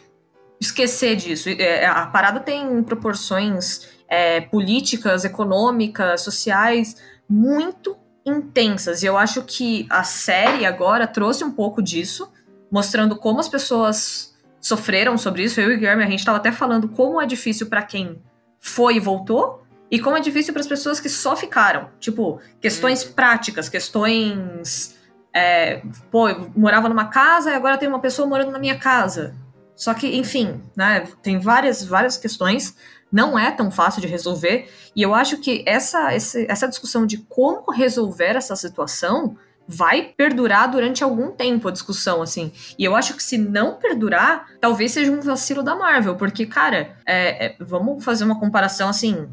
[0.61, 1.49] esquecer disso.
[1.49, 6.97] É, a parada tem proporções é, políticas, econômicas, sociais
[7.29, 7.97] muito
[8.27, 9.03] intensas.
[9.03, 12.31] E eu acho que a série agora trouxe um pouco disso,
[12.71, 15.61] mostrando como as pessoas sofreram sobre isso.
[15.61, 18.21] Eu e o Guilherme, a gente estava até falando como é difícil para quem
[18.59, 21.89] foi e voltou, e como é difícil para as pessoas que só ficaram.
[21.99, 23.13] Tipo, questões hum.
[23.15, 24.99] práticas, questões.
[25.33, 29.35] É, pô, eu morava numa casa e agora tem uma pessoa morando na minha casa.
[29.77, 32.77] Só que, enfim, né, tem várias, várias questões
[33.11, 34.71] não é tão fácil de resolver.
[34.95, 39.37] E eu acho que essa, essa discussão de como resolver essa situação
[39.73, 42.51] vai perdurar durante algum tempo a discussão, assim.
[42.77, 46.97] E eu acho que se não perdurar, talvez seja um vacilo da Marvel, porque, cara,
[47.07, 49.29] é, é, vamos fazer uma comparação, assim,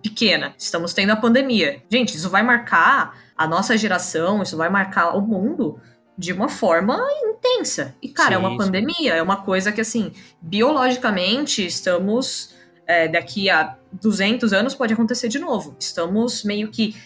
[0.00, 0.54] pequena.
[0.56, 1.82] Estamos tendo a pandemia.
[1.90, 5.80] Gente, isso vai marcar a nossa geração, isso vai marcar o mundo
[6.16, 7.92] de uma forma intensa.
[8.00, 8.56] E, cara, é sim, é uma sim.
[8.58, 12.54] pandemia, é uma coisa que, assim, biologicamente estamos
[12.90, 15.76] é, daqui a 200 anos pode acontecer de novo.
[15.78, 16.96] Estamos meio que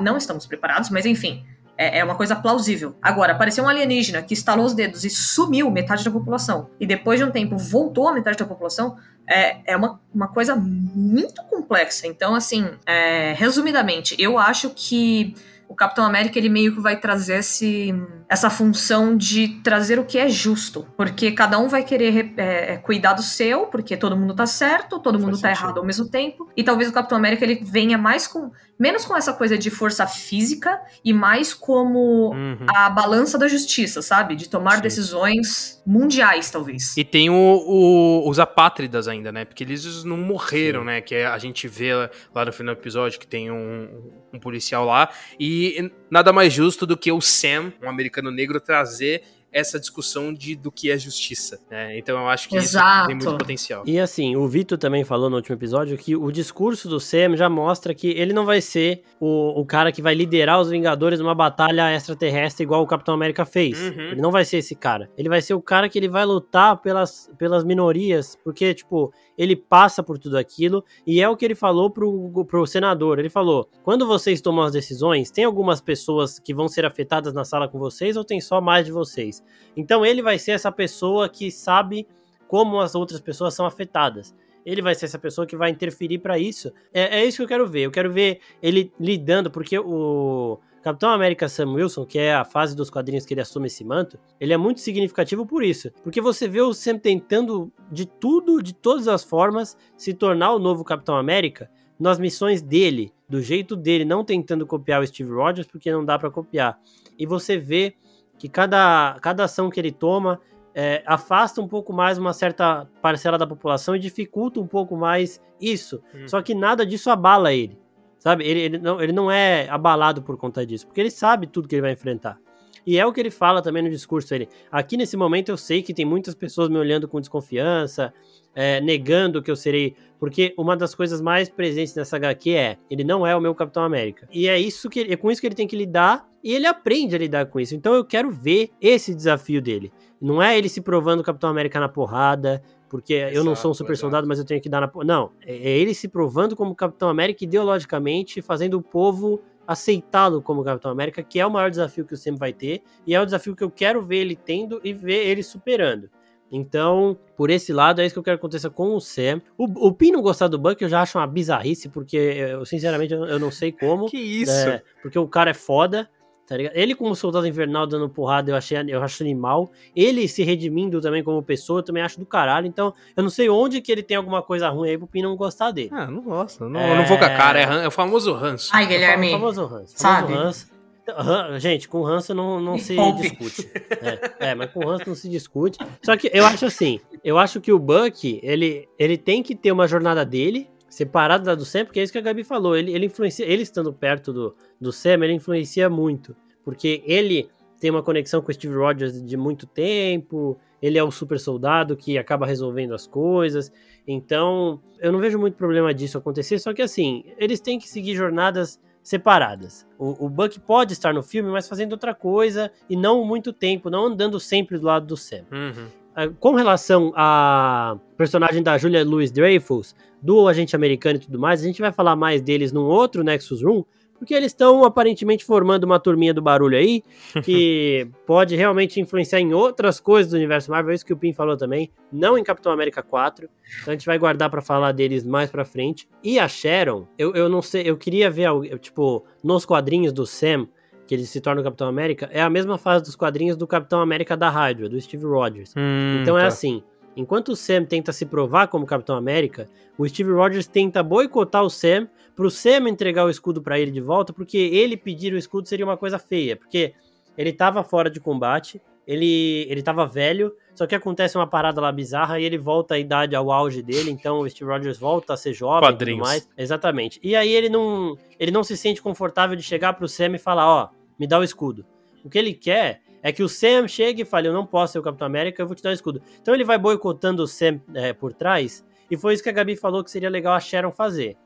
[0.00, 1.44] não estamos preparados, mas enfim,
[1.78, 2.96] é, é, uma coisa plausível.
[3.00, 7.20] Agora, apareceu um alienígena que estalou os dedos e sumiu metade da população, e depois
[7.20, 8.96] de um tempo voltou a metade da população,
[9.28, 12.08] é, é uma, uma coisa muito complexa.
[12.08, 15.36] Então, assim, é, resumidamente, eu acho que
[15.72, 17.94] o Capitão América ele meio que vai trazer esse,
[18.28, 22.76] essa função de trazer o que é justo, porque cada um vai querer é, é
[22.76, 25.64] cuidar do seu, porque todo mundo tá certo, todo mundo Faz tá sentido.
[25.64, 29.16] errado ao mesmo tempo, e talvez o Capitão América ele venha mais com menos com
[29.16, 32.66] essa coisa de força física e mais como uhum.
[32.68, 34.34] a balança da justiça, sabe?
[34.34, 34.82] De tomar Sim.
[34.82, 36.96] decisões mundiais, talvez.
[36.96, 39.44] E tem o, o, os apátridas ainda, né?
[39.44, 40.86] Porque eles não morreram, Sim.
[40.86, 41.00] né?
[41.00, 41.92] Que é, a gente vê
[42.34, 45.10] lá no final do episódio que tem um, um policial lá.
[45.38, 50.56] E nada mais justo do que o Sam, um americano negro, trazer essa discussão de,
[50.56, 51.60] do que é justiça.
[51.70, 51.98] Né?
[51.98, 52.98] Então eu acho que Exato.
[52.98, 53.82] isso tem muito potencial.
[53.86, 57.48] E assim, o Vitor também falou no último episódio que o discurso do Sam já
[57.48, 61.34] mostra que ele não vai ser o, o cara que vai liderar os Vingadores numa
[61.34, 63.78] batalha extraterrestre igual o Capitão América fez.
[63.78, 64.12] Uhum.
[64.12, 65.10] Ele não vai ser esse cara.
[65.16, 69.56] Ele vai ser o cara que ele vai lutar pelas, pelas minorias, porque, tipo, ele
[69.56, 73.18] passa por tudo aquilo e é o que ele falou pro, pro senador.
[73.18, 77.44] Ele falou: quando vocês tomam as decisões, tem algumas pessoas que vão ser afetadas na
[77.44, 79.41] sala com vocês ou tem só mais de vocês?
[79.76, 82.06] Então ele vai ser essa pessoa que sabe
[82.46, 84.34] como as outras pessoas são afetadas.
[84.64, 86.72] Ele vai ser essa pessoa que vai interferir para isso.
[86.92, 87.82] É, é isso que eu quero ver.
[87.82, 92.76] Eu quero ver ele lidando, porque o Capitão América Sam Wilson, que é a fase
[92.76, 95.90] dos quadrinhos que ele assume esse manto, ele é muito significativo por isso.
[96.02, 100.58] Porque você vê o Sam tentando de tudo, de todas as formas, se tornar o
[100.58, 105.68] novo Capitão América, nas missões dele, do jeito dele, não tentando copiar o Steve Rogers,
[105.68, 106.78] porque não dá para copiar.
[107.16, 107.94] E você vê
[108.42, 110.40] que cada, cada ação que ele toma
[110.74, 115.40] é, afasta um pouco mais uma certa parcela da população e dificulta um pouco mais
[115.60, 116.02] isso.
[116.12, 116.26] Hum.
[116.26, 117.78] Só que nada disso abala ele.
[118.18, 118.44] Sabe?
[118.44, 121.76] Ele, ele, não, ele não é abalado por conta disso, porque ele sabe tudo que
[121.76, 122.36] ele vai enfrentar.
[122.86, 124.34] E é o que ele fala também no discurso.
[124.34, 128.12] Ele, aqui nesse momento eu sei que tem muitas pessoas me olhando com desconfiança,
[128.54, 129.94] é, negando que eu serei.
[130.18, 133.82] Porque uma das coisas mais presentes nessa HQ é: ele não é o meu Capitão
[133.82, 134.28] América.
[134.32, 136.28] E é isso que é com isso que ele tem que lidar.
[136.44, 137.74] E ele aprende a lidar com isso.
[137.74, 139.92] Então eu quero ver esse desafio dele.
[140.20, 143.74] Não é ele se provando Capitão América na porrada, porque exato, eu não sou um
[143.74, 144.00] super exato.
[144.02, 144.90] soldado, mas eu tenho que dar na.
[145.04, 150.64] Não, é, é ele se provando como Capitão América ideologicamente, fazendo o povo aceitá-lo como
[150.64, 153.24] Capitão América, que é o maior desafio que o Sam vai ter, e é o
[153.24, 156.08] desafio que eu quero ver ele tendo e ver ele superando.
[156.54, 159.40] Então, por esse lado, é isso que eu quero que aconteça com o Sam.
[159.56, 163.14] O, o Pin não gostar do Buck, eu já acho uma bizarrice, porque eu, sinceramente,
[163.14, 164.06] eu, eu não sei como.
[164.06, 164.52] que isso?
[164.52, 166.10] É, porque o cara é foda,
[166.46, 166.76] tá ligado?
[166.76, 169.70] Ele como soldado invernal dando porrada, eu achei eu acho animal.
[169.94, 172.66] Ele se redimindo também como pessoa, eu também acho do caralho.
[172.66, 175.36] Então, eu não sei onde que ele tem alguma coisa ruim aí pro Pin não
[175.36, 175.90] gostar dele.
[175.92, 176.68] Ah, não gosta.
[176.68, 176.96] Não, é...
[176.96, 178.70] não vou com a cara, é, é o famoso ranço.
[178.72, 179.28] Ai, Guilherme.
[179.28, 179.94] É o famoso ranço.
[179.96, 180.32] Sabe?
[180.32, 180.72] Ranço.
[181.02, 183.70] Então, gente, com ranço não, não se discute.
[184.02, 185.78] É, é, mas com ranço não se discute.
[186.00, 189.72] Só que eu acho assim, eu acho que o Buck, ele, ele tem que ter
[189.72, 192.76] uma jornada dele, separado da do Sam, porque é isso que a Gabi falou.
[192.76, 196.36] Ele, ele influencia, ele estando perto do, do Sam, ele influencia muito.
[196.62, 197.48] Porque ele
[197.80, 201.96] tem uma conexão com o Steve Rogers de muito tempo, ele é o super soldado
[201.96, 203.72] que acaba resolvendo as coisas.
[204.06, 208.14] Então, eu não vejo muito problema disso acontecer, só que assim, eles têm que seguir
[208.14, 209.86] jornadas separadas.
[209.98, 213.88] O, o, Buck pode estar no filme, mas fazendo outra coisa e não muito tempo,
[213.88, 215.44] não andando sempre do lado do Sam.
[215.50, 216.01] Uhum.
[216.14, 221.62] Ah, com relação a personagem da Julia Louis Dreyfus, do agente americano e tudo mais,
[221.62, 223.84] a gente vai falar mais deles num outro Nexus Room,
[224.18, 227.02] porque eles estão aparentemente formando uma turminha do barulho aí,
[227.42, 231.32] que pode realmente influenciar em outras coisas do universo Marvel, é isso que o Pim
[231.32, 233.48] falou também, não em Capitão América 4.
[233.80, 236.08] Então a gente vai guardar para falar deles mais pra frente.
[236.22, 238.48] E a Sharon, eu, eu não sei, eu queria ver,
[238.78, 240.68] tipo, nos quadrinhos do Sam,
[241.06, 244.00] que ele se torna o Capitão América, é a mesma fase dos quadrinhos do Capitão
[244.00, 245.74] América da Hydra, do Steve Rogers.
[245.76, 246.44] Hum, então é tá.
[246.46, 246.82] é assim,
[247.16, 251.70] enquanto o Sam tenta se provar como Capitão América, o Steve Rogers tenta boicotar o
[251.70, 255.68] Sam pro Sam entregar o escudo para ele de volta, porque ele pedir o escudo
[255.68, 256.94] seria uma coisa feia, porque
[257.36, 261.92] ele tava fora de combate, ele, ele tava velho, só que acontece uma parada lá
[261.92, 265.36] bizarra e ele volta à idade ao auge dele, então o Steve Rogers volta a
[265.36, 266.18] ser jovem Quadrinhos.
[266.18, 266.48] e tudo mais.
[266.56, 267.20] Exatamente.
[267.22, 270.66] E aí ele não, ele não se sente confortável de chegar pro Sam e falar,
[270.66, 270.88] ó,
[271.18, 271.84] me dá o escudo.
[272.24, 274.98] O que ele quer é que o Sam chegue e fale, eu não posso ser
[274.98, 276.22] o Capitão América, eu vou te dar o escudo.
[276.40, 279.76] Então ele vai boicotando o Sam é, por trás, e foi isso que a Gabi
[279.76, 281.36] falou que seria legal a Sharon fazer.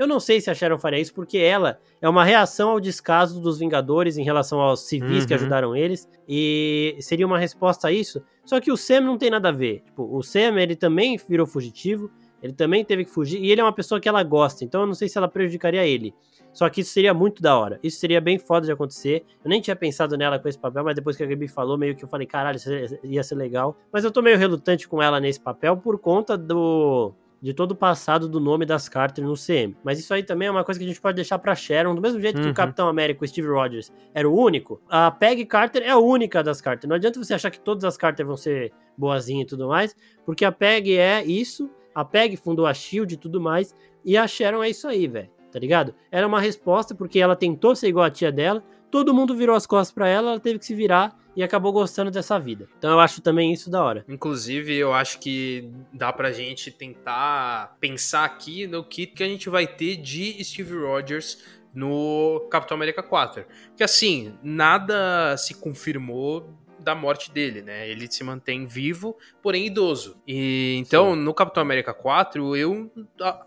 [0.00, 3.38] Eu não sei se a Sharon faria isso, porque ela é uma reação ao descaso
[3.38, 5.26] dos Vingadores em relação aos civis uhum.
[5.26, 8.22] que ajudaram eles, e seria uma resposta a isso.
[8.46, 9.82] Só que o Sam não tem nada a ver.
[9.84, 12.10] Tipo, o Sam, ele também virou fugitivo,
[12.42, 14.86] ele também teve que fugir, e ele é uma pessoa que ela gosta, então eu
[14.86, 16.14] não sei se ela prejudicaria ele.
[16.50, 17.78] Só que isso seria muito da hora.
[17.82, 19.24] Isso seria bem foda de acontecer.
[19.44, 21.94] Eu nem tinha pensado nela com esse papel, mas depois que a Gabi falou, meio
[21.94, 22.70] que eu falei, caralho, isso
[23.04, 23.76] ia ser legal.
[23.92, 27.74] Mas eu tô meio relutante com ela nesse papel por conta do de todo o
[27.74, 29.76] passado do nome das Carter no CM.
[29.82, 32.02] Mas isso aí também é uma coisa que a gente pode deixar pra Sharon, do
[32.02, 32.42] mesmo jeito uhum.
[32.42, 32.54] que o uhum.
[32.54, 36.60] Capitão América, o Steve Rogers, era o único, a Peggy Carter é a única das
[36.60, 36.88] Carter.
[36.88, 40.44] Não adianta você achar que todas as Carter vão ser boazinhas e tudo mais, porque
[40.44, 43.74] a Peggy é isso, a Peggy fundou a SHIELD e tudo mais,
[44.04, 45.94] e a Sharon é isso aí, velho, tá ligado?
[46.10, 49.66] Era uma resposta porque ela tentou ser igual a tia dela, todo mundo virou as
[49.66, 52.68] costas para ela, ela teve que se virar e acabou gostando dessa vida.
[52.78, 54.04] Então eu acho também isso da hora.
[54.08, 59.48] Inclusive, eu acho que dá pra gente tentar pensar aqui no que, que a gente
[59.48, 61.38] vai ter de Steve Rogers
[61.74, 63.44] no Capitão América 4.
[63.76, 66.48] Que assim, nada se confirmou
[66.80, 67.88] da morte dele, né?
[67.88, 70.20] Ele se mantém vivo, porém idoso.
[70.26, 71.20] E então, Sim.
[71.20, 72.90] no Capitão América 4, eu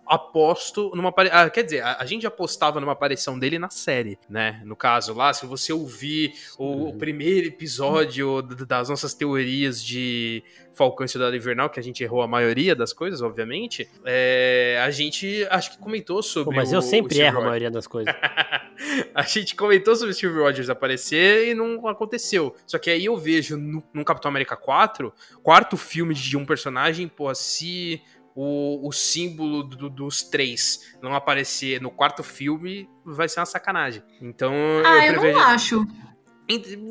[0.05, 4.61] aposto numa ah, quer dizer, a, a, gente apostava numa aparição dele na série, né?
[4.65, 11.05] No caso lá, se você ouvir o, o primeiro episódio das nossas teorias de Falcão
[11.05, 15.45] e Cidade Invernal, que a gente errou a maioria das coisas, obviamente, é, a gente
[15.49, 16.53] acho que comentou sobre.
[16.53, 18.13] Pô, mas o, eu sempre erro a maioria das coisas.
[19.13, 22.55] a gente comentou sobre o Steve Rogers aparecer e não aconteceu.
[22.65, 27.07] Só que aí eu vejo no, no Capitão América 4, quarto filme de um personagem,
[27.07, 28.01] pô, se
[28.35, 34.03] o, o símbolo do, dos três não aparecer no quarto filme, vai ser uma sacanagem.
[34.21, 34.53] Então.
[34.85, 35.37] Ah, eu, prevejo...
[35.37, 35.87] não acho.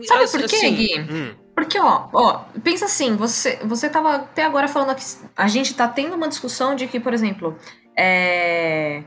[0.04, 1.00] Sabe por quê, assim, Gui?
[1.00, 1.34] Hum.
[1.54, 5.04] Porque, ó, ó, pensa assim, você, você tava até agora falando que
[5.36, 7.56] a gente tá tendo uma discussão de que, por exemplo,
[7.96, 9.02] é,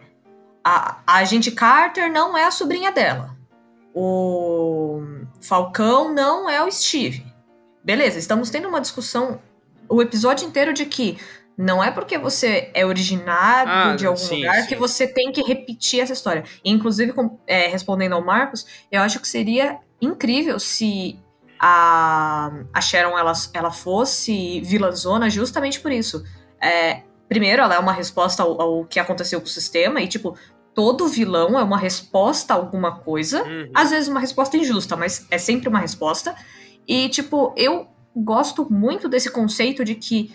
[0.63, 3.35] a, a agente Carter não é a sobrinha dela.
[3.93, 5.01] O
[5.41, 7.25] Falcão não é o Steve.
[7.83, 9.39] Beleza, estamos tendo uma discussão
[9.87, 11.17] o episódio inteiro de que
[11.57, 14.67] não é porque você é originado Ah, de algum sim, lugar sim.
[14.67, 16.43] que você tem que repetir essa história.
[16.63, 21.17] Inclusive, com- é, respondendo ao Marcos, eu acho que seria incrível se
[21.67, 26.23] a, a Sharon ela, ela fosse vilãzona justamente por isso.
[26.61, 30.37] É, primeiro, ela é uma resposta ao, ao que aconteceu com o sistema, e tipo,
[30.75, 33.43] todo vilão é uma resposta a alguma coisa.
[33.43, 33.71] Uhum.
[33.73, 36.35] Às vezes uma resposta injusta, mas é sempre uma resposta.
[36.87, 40.31] E, tipo, eu gosto muito desse conceito de que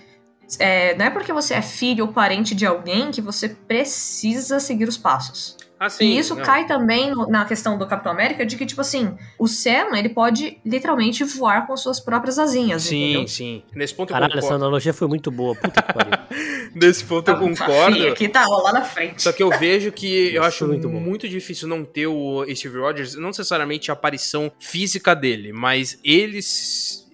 [0.59, 4.89] é, não é porque você é filho ou parente de alguém que você precisa seguir
[4.89, 5.57] os passos.
[5.83, 6.43] Ah, sim, e isso não.
[6.45, 10.11] cai também no- na questão do Capitão América de que, tipo assim, o Sam, ele
[10.11, 13.27] pode literalmente voar com suas próprias asinhas, Sim, entendeu?
[13.29, 13.63] sim.
[13.75, 14.65] Nesse ponto Caralho, eu essa concordo.
[14.65, 15.55] analogia foi muito boa.
[15.57, 16.13] Puta que pariu.
[16.77, 18.07] Nesse ponto eu Tá, concordo.
[18.09, 19.23] Aqui tá ó, lá na frente.
[19.23, 22.45] Só que eu vejo que eu Isso acho foi muito muito, difícil não ter o
[22.55, 26.41] Steve Rogers, não necessariamente a aparição física dele, mas ele,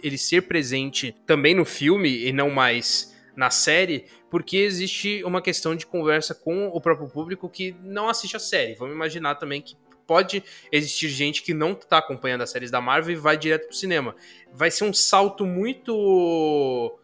[0.03, 5.77] ele ser presente também no filme e não mais na série, porque existe uma questão
[5.77, 8.75] de conversa com o próprio público que não assiste a série.
[8.75, 13.15] Vamos imaginar também que pode existir gente que não tá acompanhando as séries da Marvel
[13.15, 14.15] e vai direto pro cinema.
[14.53, 16.99] Vai ser um salto muito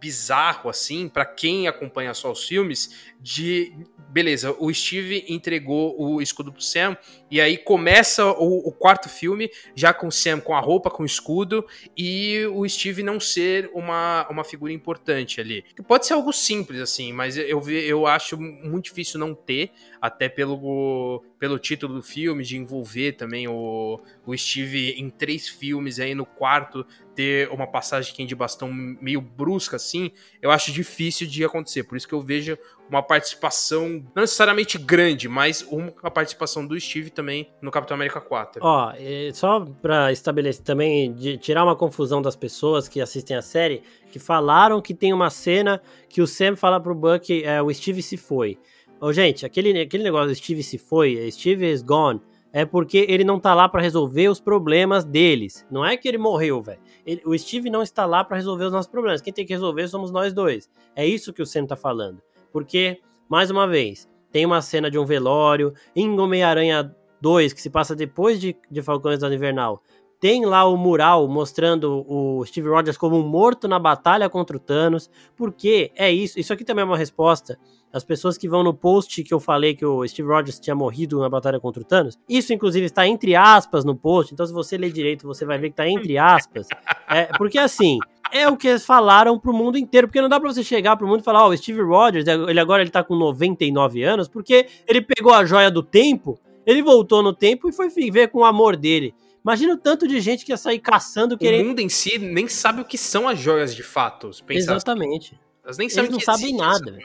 [0.00, 3.72] bizarro assim pra quem acompanha só os filmes de
[4.14, 6.96] beleza, o Steve entregou o escudo pro Sam
[7.34, 11.02] e aí começa o, o quarto filme já com o Sam com a roupa, com
[11.02, 11.66] o escudo
[11.96, 15.64] e o Steve não ser uma, uma figura importante ali.
[15.88, 21.24] Pode ser algo simples assim, mas eu eu acho muito difícil não ter, até pelo
[21.36, 26.24] pelo título do filme de envolver também o, o Steve em três filmes aí no
[26.24, 31.84] quarto ter uma passagem de bastão meio brusca assim, eu acho difícil de acontecer.
[31.84, 37.10] Por isso que eu vejo uma participação não necessariamente grande, mas uma participação do Steve
[37.10, 38.60] também no Capitão América 4.
[38.62, 43.42] Ó, é, só pra estabelecer também, de tirar uma confusão das pessoas que assistem a
[43.42, 47.72] série, que falaram que tem uma cena que o Sam fala pro Buck, é, o
[47.72, 48.58] Steve se foi.
[49.00, 52.20] Ô, gente, aquele, aquele negócio Steve se foi, Steve is gone,
[52.52, 55.66] é porque ele não tá lá pra resolver os problemas deles.
[55.68, 56.78] Não é que ele morreu, velho.
[57.24, 59.20] O Steve não está lá pra resolver os nossos problemas.
[59.20, 60.70] Quem tem que resolver somos nós dois.
[60.94, 62.22] É isso que o Sam tá falando.
[62.54, 67.68] Porque, mais uma vez, tem uma cena de um velório, em Homem-Aranha 2, que se
[67.68, 69.82] passa depois de, de Falcões da Invernal,
[70.20, 75.10] tem lá o mural mostrando o Steve Rogers como morto na batalha contra o Thanos.
[75.36, 76.38] Porque é isso.
[76.38, 77.58] Isso aqui também é uma resposta.
[77.92, 81.18] As pessoas que vão no post que eu falei que o Steve Rogers tinha morrido
[81.18, 82.16] na batalha contra o Thanos.
[82.28, 84.32] Isso, inclusive, está entre aspas no post.
[84.32, 86.68] Então, se você ler direito, você vai ver que está entre aspas.
[87.08, 87.98] É, porque assim.
[88.36, 91.06] É o que eles falaram pro mundo inteiro, porque não dá pra você chegar pro
[91.06, 94.66] mundo e falar, ó, o Steve Rogers, ele agora ele tá com 99 anos, porque
[94.88, 98.44] ele pegou a joia do tempo, ele voltou no tempo e foi ver com o
[98.44, 99.14] amor dele.
[99.44, 101.68] Imagina o tanto de gente que ia sair caçando O querendo.
[101.68, 104.28] mundo em si nem sabe o que são as joias de fato.
[104.28, 104.42] assim.
[104.48, 105.38] Exatamente.
[105.62, 106.98] Elas nem Eles sabem não que sabem nada.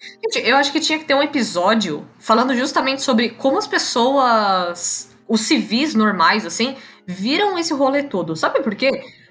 [0.00, 5.16] Gente, eu acho que tinha que ter um episódio falando justamente sobre como as pessoas,
[5.26, 8.36] os civis normais, assim, viram esse rolê todo.
[8.36, 8.90] Sabe por quê?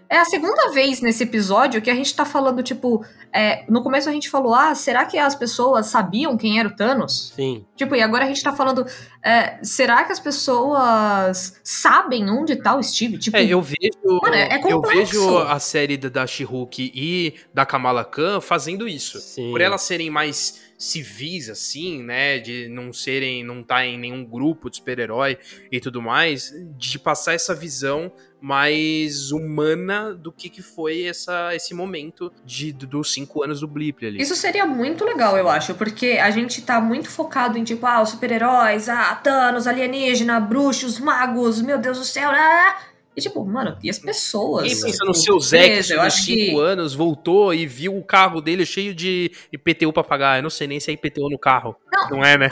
[0.09, 4.07] É a segunda vez nesse episódio que a gente tá falando, tipo, é, no começo
[4.09, 7.33] a gente falou, ah, será que as pessoas sabiam quem era o Thanos?
[7.35, 7.65] Sim.
[7.75, 8.85] Tipo, e agora a gente tá falando,
[9.23, 13.17] é, será que as pessoas sabem onde tá o Steve?
[13.17, 13.91] Tipo, É, eu vejo,
[14.21, 14.97] Mano, é eu complexo.
[15.19, 19.19] vejo a série da, da She-Hulk e da Kamala Khan fazendo isso.
[19.19, 19.51] Sim.
[19.51, 22.39] Por elas serem mais civis, assim, né?
[22.39, 25.37] De não serem, não estar em nenhum grupo de super-herói
[25.71, 31.73] e tudo mais, de passar essa visão mais humana do que, que foi essa, esse
[31.73, 34.21] momento de, do- dos cinco anos do Blip ali.
[34.21, 38.01] Isso seria muito legal, eu acho, porque a gente tá muito focado em, tipo, ah,
[38.01, 42.77] os super-heróis, ah, Thanos, alienígena, bruxos, magos, meu Deus do céu, ah!
[43.15, 44.67] E, tipo, mano, e as pessoas?
[44.67, 46.59] Quem pensa Tipo, no seu Zé que acho cinco que...
[46.61, 50.37] anos voltou e viu o carro dele cheio de IPTU pra pagar?
[50.37, 51.75] Eu não sei nem se é IPTU no carro.
[52.11, 52.23] Não.
[52.23, 52.47] é, né?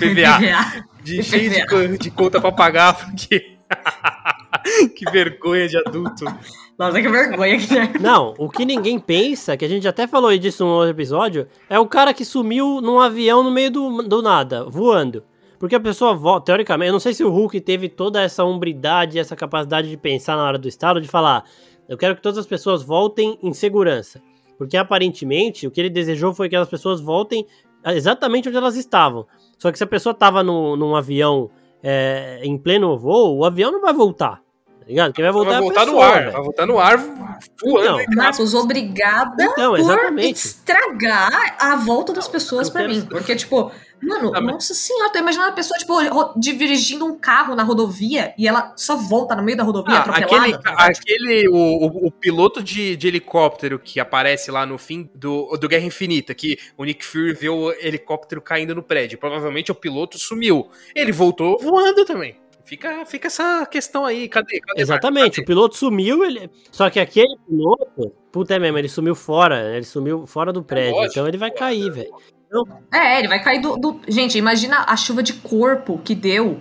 [0.00, 0.84] PVA.
[1.04, 3.56] De, cheio de, de conta pra pagar, porque.
[4.94, 6.24] que vergonha de adulto.
[6.78, 7.98] Nossa, que vergonha, Guilherme.
[7.98, 11.78] Não, o que ninguém pensa, que a gente até falou disso num outro episódio, é
[11.78, 15.24] o cara que sumiu num avião no meio do, do nada, voando.
[15.58, 19.18] Porque a pessoa volta, teoricamente, eu não sei se o Hulk teve toda essa hombridade,
[19.18, 21.44] essa capacidade de pensar na hora do estado, de falar,
[21.88, 24.22] eu quero que todas as pessoas voltem em segurança.
[24.56, 27.44] Porque aparentemente o que ele desejou foi que as pessoas voltem
[27.86, 29.26] exatamente onde elas estavam.
[29.56, 31.50] Só que se a pessoa tava no, num avião
[31.82, 34.40] é, em pleno voo, o avião não vai voltar.
[34.80, 35.12] Tá ligado?
[35.12, 36.18] Quem vai voltar, vai é a voltar pessoa, no ar.
[36.20, 36.32] velho.
[36.32, 38.00] Vai voltar no ar voando.
[38.00, 40.34] Então, Marcos, obrigada Então, por exatamente.
[40.36, 43.06] estragar a volta das pessoas quero- mim.
[43.08, 45.94] Porque, tipo, Mano, ah, nossa senhora, tô imaginando a pessoa, tipo,
[46.36, 50.36] dirigindo um carro na rodovia e ela só volta no meio da rodovia ah, atropelada.
[50.36, 55.10] Aquele, tá aquele o, o, o, piloto de, de helicóptero que aparece lá no fim
[55.14, 59.18] do, do Guerra Infinita, que o Nick Fury vê o helicóptero caindo no prédio.
[59.18, 60.68] Provavelmente o piloto sumiu.
[60.94, 62.36] Ele voltou voando também.
[62.68, 64.60] Fica, fica essa questão aí, cadê?
[64.60, 65.42] cadê Exatamente, cadê?
[65.42, 66.50] o piloto sumiu, ele...
[66.70, 70.64] só que aquele piloto, puta é mesmo, ele sumiu fora, ele sumiu fora do é
[70.64, 72.10] prédio, é lógico, então ele vai cair, velho.
[72.92, 74.00] É, ele vai cair do, do.
[74.08, 76.60] Gente, imagina a chuva de corpo que deu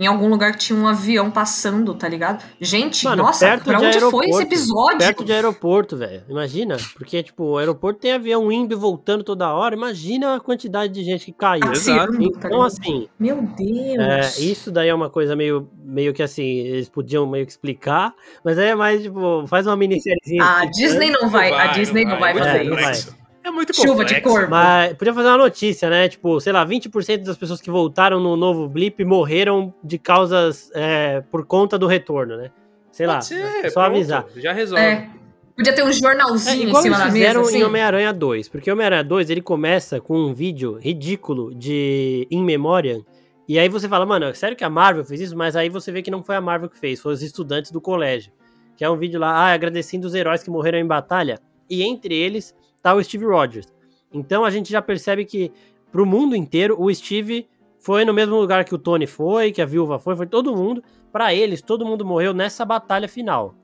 [0.00, 2.42] em algum lugar que tinha um avião passando, tá ligado?
[2.58, 4.96] Gente, Mano, nossa, pra onde foi esse episódio?
[4.96, 6.22] Perto de aeroporto, velho.
[6.26, 6.78] Imagina.
[6.96, 9.74] Porque, tipo, o aeroporto tem avião indo e voltando toda hora.
[9.74, 11.64] Imagina a quantidade de gente que caiu.
[11.66, 13.08] Ah, então, assim.
[13.18, 13.98] Meu Deus.
[13.98, 18.14] É, isso daí é uma coisa meio, meio que assim, eles podiam meio que explicar.
[18.42, 20.42] Mas aí é mais, tipo, faz uma minissériezinha.
[20.42, 21.52] Ah, a Disney não vai.
[21.52, 23.19] A Disney não vai, não vai fazer é, isso.
[23.42, 23.82] É muito complexo.
[23.82, 24.50] Chuva de corpo.
[24.50, 26.08] Mas podia fazer uma notícia, né?
[26.08, 31.22] Tipo, sei lá, 20% das pessoas que voltaram no novo Blip morreram de causas é,
[31.30, 32.50] por conta do retorno, né?
[32.92, 33.20] Sei Pode lá.
[33.22, 34.26] Ser, só pronto, avisar.
[34.36, 34.84] Já resolve.
[34.84, 35.08] É.
[35.56, 37.16] Podia ter um jornalzinho é, em cima da mesa.
[37.16, 37.58] fizeram assim.
[37.58, 38.48] em Homem-Aranha 2.
[38.48, 43.04] Porque Homem-Aranha 2 ele começa com um vídeo ridículo de In Memoriam.
[43.48, 45.36] E aí você fala, mano, sério que a Marvel fez isso?
[45.36, 47.80] Mas aí você vê que não foi a Marvel que fez, foi os estudantes do
[47.80, 48.32] colégio.
[48.76, 51.38] Que é um vídeo lá, ah, agradecendo os heróis que morreram em batalha.
[51.68, 53.66] E entre eles tá o Steve Rogers.
[54.12, 55.52] Então a gente já percebe que
[55.92, 59.66] pro mundo inteiro o Steve foi no mesmo lugar que o Tony foi, que a
[59.66, 60.82] Viúva foi, foi todo mundo.
[61.12, 63.54] Para eles, todo mundo morreu nessa batalha final.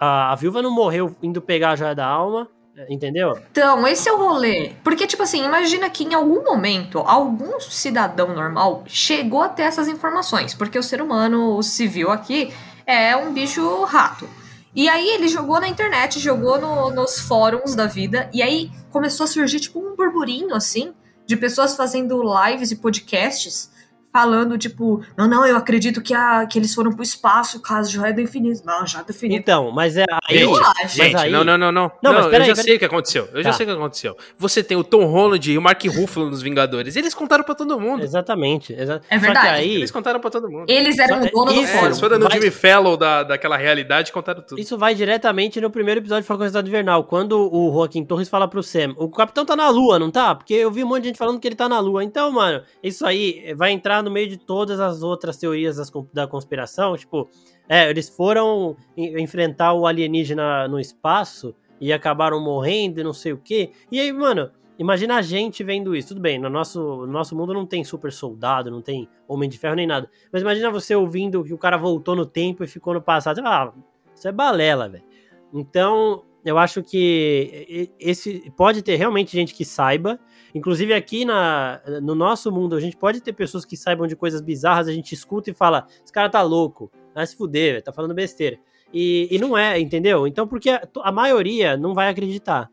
[0.00, 2.48] A, a Viúva não morreu indo pegar a joia da alma,
[2.88, 3.38] entendeu?
[3.50, 4.72] Então, esse é o rolê.
[4.82, 10.54] Porque, tipo assim, imagina que em algum momento, algum cidadão normal chegou até essas informações.
[10.54, 12.52] Porque o ser humano, o civil aqui,
[12.86, 14.28] é um bicho rato.
[14.74, 19.24] E aí ele jogou na internet, jogou no, nos fóruns da vida, e aí começou
[19.24, 20.92] a surgir tipo um burburinho assim,
[21.26, 23.70] de pessoas fazendo lives e podcasts
[24.14, 28.08] falando, tipo, não, não, eu acredito que, a, que eles foram pro espaço, caso já
[28.08, 28.62] é do infinito.
[28.64, 29.40] Não, já é do infinito.
[29.40, 30.38] Então, mas é aí.
[30.38, 31.32] Gente, gente aí...
[31.32, 31.90] não, não, não, não.
[32.00, 33.24] Não, mas peraí, eu já sei o que aconteceu.
[33.32, 33.50] Eu tá.
[33.50, 34.16] já sei o que aconteceu.
[34.38, 36.94] Você tem o Tom Holland e o Mark Ruffalo nos Vingadores.
[36.94, 38.04] Eles contaram pra todo mundo.
[38.04, 38.72] Exatamente.
[38.72, 39.00] Exa...
[39.10, 39.48] É verdade.
[39.48, 39.74] Aí...
[39.74, 40.66] Eles contaram pra todo mundo.
[40.68, 41.86] Eles eram o dono do fórum.
[41.86, 44.60] Eles foram no Jimmy Fellow da, daquela realidade e contaram tudo.
[44.60, 48.46] Isso vai diretamente no primeiro episódio de Falcão Estado Invernal, quando o Joaquim Torres fala
[48.46, 50.36] pro Sam, o Capitão tá na Lua, não tá?
[50.36, 52.04] Porque eu vi um monte de gente falando que ele tá na Lua.
[52.04, 56.26] Então, mano, isso aí vai entrar no meio de todas as outras teorias das, da
[56.26, 57.28] conspiração, tipo,
[57.68, 63.38] é, eles foram enfrentar o alienígena no espaço e acabaram morrendo e não sei o
[63.38, 63.70] quê.
[63.90, 66.08] E aí, mano, imagina a gente vendo isso.
[66.08, 69.58] Tudo bem, no nosso, no nosso mundo não tem super soldado, não tem homem de
[69.58, 70.08] ferro nem nada.
[70.32, 73.40] Mas imagina você ouvindo que o cara voltou no tempo e ficou no passado.
[73.44, 73.72] Ah,
[74.14, 75.04] isso é balela, velho.
[75.52, 80.20] Então, eu acho que esse pode ter realmente gente que saiba.
[80.54, 84.40] Inclusive aqui na, no nosso mundo, a gente pode ter pessoas que saibam de coisas
[84.40, 88.14] bizarras, a gente escuta e fala, esse cara tá louco, vai se fuder, tá falando
[88.14, 88.56] besteira.
[88.92, 90.26] E, e não é, entendeu?
[90.26, 92.70] Então, porque a, a maioria não vai acreditar.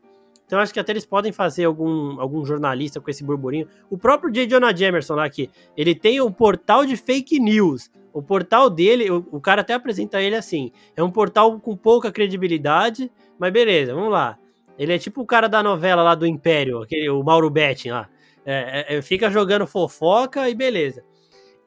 [0.51, 3.69] Então acho que até eles podem fazer algum, algum jornalista com esse burburinho.
[3.89, 4.45] O próprio J.
[4.45, 7.89] Jonah Jamerson lá aqui, ele tem um portal de fake news.
[8.11, 12.11] O portal dele, o, o, cara até apresenta ele assim: é um portal com pouca
[12.11, 13.09] credibilidade,
[13.39, 14.38] mas beleza, vamos lá.
[14.78, 18.09] Ele é tipo o cara da novela lá do Império, aquele, o Mauro Betting lá.
[18.45, 21.03] É, é, é fica jogando fofoca e beleza.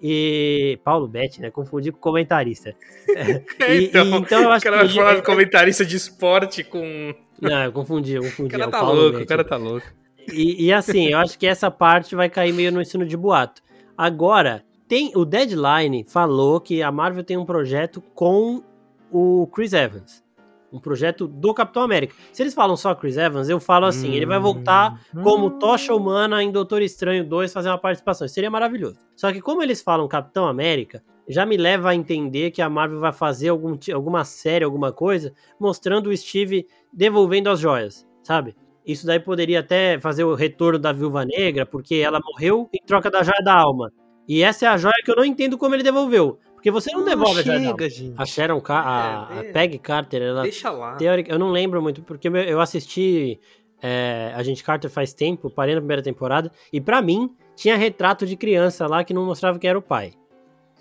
[0.02, 0.78] E.
[0.84, 1.50] Paulo Betting, né?
[1.50, 2.74] Confundi com comentarista.
[3.08, 7.14] e, então, e, então eu acho o cara vai falar de comentarista de esporte com.
[7.40, 8.48] Não, eu confundi, eu confundi.
[8.48, 9.86] O cara é tá louco, o cara tá louco.
[10.32, 13.62] E, e, assim, eu acho que essa parte vai cair meio no ensino de boato.
[13.96, 18.62] Agora, tem o Deadline falou que a Marvel tem um projeto com
[19.10, 20.23] o Chris Evans
[20.74, 22.16] um projeto do Capitão América.
[22.32, 25.58] Se eles falam só Chris Evans, eu falo assim, hum, ele vai voltar como hum.
[25.58, 28.26] tocha humana em Doutor Estranho 2 fazer uma participação.
[28.26, 28.98] Isso seria maravilhoso.
[29.14, 32.98] Só que como eles falam Capitão América, já me leva a entender que a Marvel
[32.98, 38.56] vai fazer algum, alguma série, alguma coisa, mostrando o Steve devolvendo as joias, sabe?
[38.84, 43.10] Isso daí poderia até fazer o retorno da Viúva Negra, porque ela morreu em troca
[43.10, 43.90] da joia da alma.
[44.26, 46.38] E essa é a joia que eu não entendo como ele devolveu.
[46.64, 48.14] Porque você não, não devolve chega, a Gente.
[48.16, 50.42] A Sharon Car a, é, a Peg Carter, ela.
[50.44, 50.96] Deixa lá.
[50.96, 53.38] Teórica, eu não lembro muito, porque eu assisti
[53.82, 58.26] é, a gente Carter faz tempo, parei na primeira temporada, e para mim tinha retrato
[58.26, 60.14] de criança lá que não mostrava quem era o pai.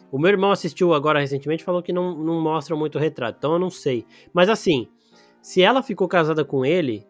[0.09, 3.51] O meu irmão assistiu agora recentemente falou que não, não mostra muito o retrato, então
[3.51, 4.05] eu não sei.
[4.31, 4.87] Mas assim,
[5.41, 7.05] se ela ficou casada com ele,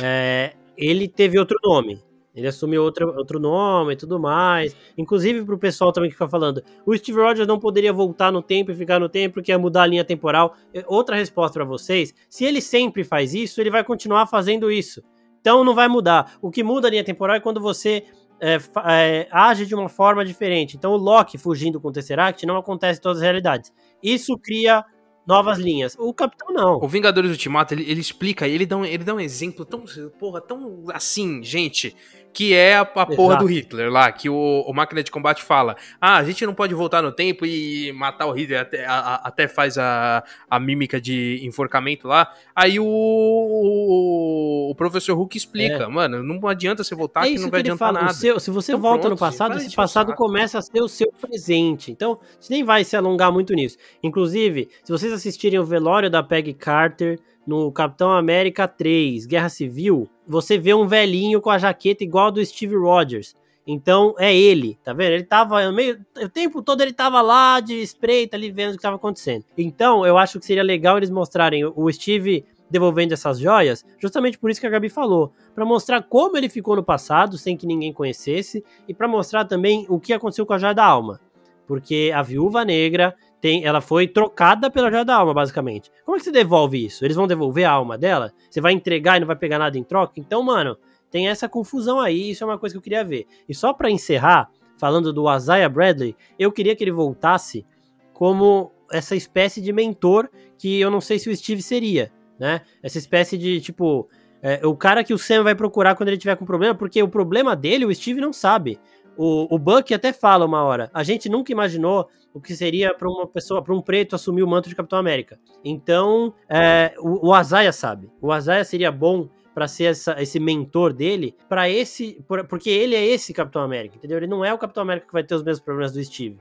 [0.00, 2.00] é, ele teve outro nome.
[2.34, 4.76] Ele assumiu outro, outro nome e tudo mais.
[4.98, 8.72] Inclusive pro pessoal também que fica falando, o Steve Rogers não poderia voltar no tempo
[8.72, 10.54] e ficar no tempo porque ia mudar a linha temporal.
[10.86, 15.02] Outra resposta para vocês, se ele sempre faz isso, ele vai continuar fazendo isso.
[15.40, 16.36] Então não vai mudar.
[16.42, 18.04] O que muda a linha temporal é quando você
[18.40, 20.76] é, é, age de uma forma diferente.
[20.76, 23.72] Então o Loki fugindo com o Tesseract não acontece em todas as realidades.
[24.02, 24.84] Isso cria
[25.26, 25.96] novas linhas.
[25.98, 26.76] O Capitão não.
[26.76, 29.84] O Vingadores Ultimato, ele, ele explica, ele dá, um, ele dá um exemplo tão,
[30.18, 31.96] porra, tão assim, gente,
[32.34, 35.76] que é a, a porra do Hitler lá, que o, o, Máquina de Combate fala,
[36.00, 39.46] ah, a gente não pode voltar no tempo e matar o Hitler, até, a, até
[39.46, 42.32] faz a, a mímica de enforcamento lá.
[42.54, 45.86] Aí o, o, o professor Hulk explica, é.
[45.86, 48.14] mano, não adianta você voltar é que não vai que adiantar fala, nada.
[48.14, 51.12] Seu, se você então, volta pronto, no passado, esse passado começa a ser o seu
[51.12, 51.92] presente.
[51.92, 53.78] Então, você nem vai se alongar muito nisso.
[54.02, 60.08] Inclusive, se vocês assistirem o velório da Peggy Carter no Capitão América 3, Guerra Civil,
[60.26, 63.34] você vê um velhinho com a jaqueta igual a do Steve Rogers.
[63.66, 65.12] Então é ele, tá vendo?
[65.12, 65.98] Ele tava meio.
[66.22, 69.44] O tempo todo ele tava lá de espreita ali vendo o que tava acontecendo.
[69.56, 74.50] Então eu acho que seria legal eles mostrarem o Steve devolvendo essas joias, justamente por
[74.50, 77.92] isso que a Gabi falou, para mostrar como ele ficou no passado sem que ninguém
[77.92, 81.20] conhecesse e para mostrar também o que aconteceu com a joia da alma.
[81.66, 83.14] Porque a viúva negra
[83.44, 85.92] tem, ela foi trocada pela joia da alma, basicamente.
[86.02, 87.04] Como é que você devolve isso?
[87.04, 88.32] Eles vão devolver a alma dela?
[88.48, 90.14] Você vai entregar e não vai pegar nada em troca?
[90.16, 90.78] Então, mano,
[91.10, 93.26] tem essa confusão aí, isso é uma coisa que eu queria ver.
[93.46, 97.66] E só para encerrar, falando do Isaiah Bradley, eu queria que ele voltasse
[98.14, 102.62] como essa espécie de mentor que eu não sei se o Steve seria, né?
[102.82, 104.08] Essa espécie de, tipo,
[104.40, 107.08] é, o cara que o Sam vai procurar quando ele tiver com problema, porque o
[107.08, 108.80] problema dele o Steve não sabe.
[109.16, 110.90] O, o Buck até fala uma hora.
[110.92, 114.48] A gente nunca imaginou o que seria para uma pessoa, para um preto assumir o
[114.48, 115.38] manto de Capitão América.
[115.64, 118.10] Então, é, o, o Azaia sabe.
[118.20, 122.96] O Azaia seria bom para ser essa, esse mentor dele, para esse, por, porque ele
[122.96, 124.16] é esse Capitão América, entendeu?
[124.16, 126.38] Ele não é o Capitão América que vai ter os mesmos problemas do Steve.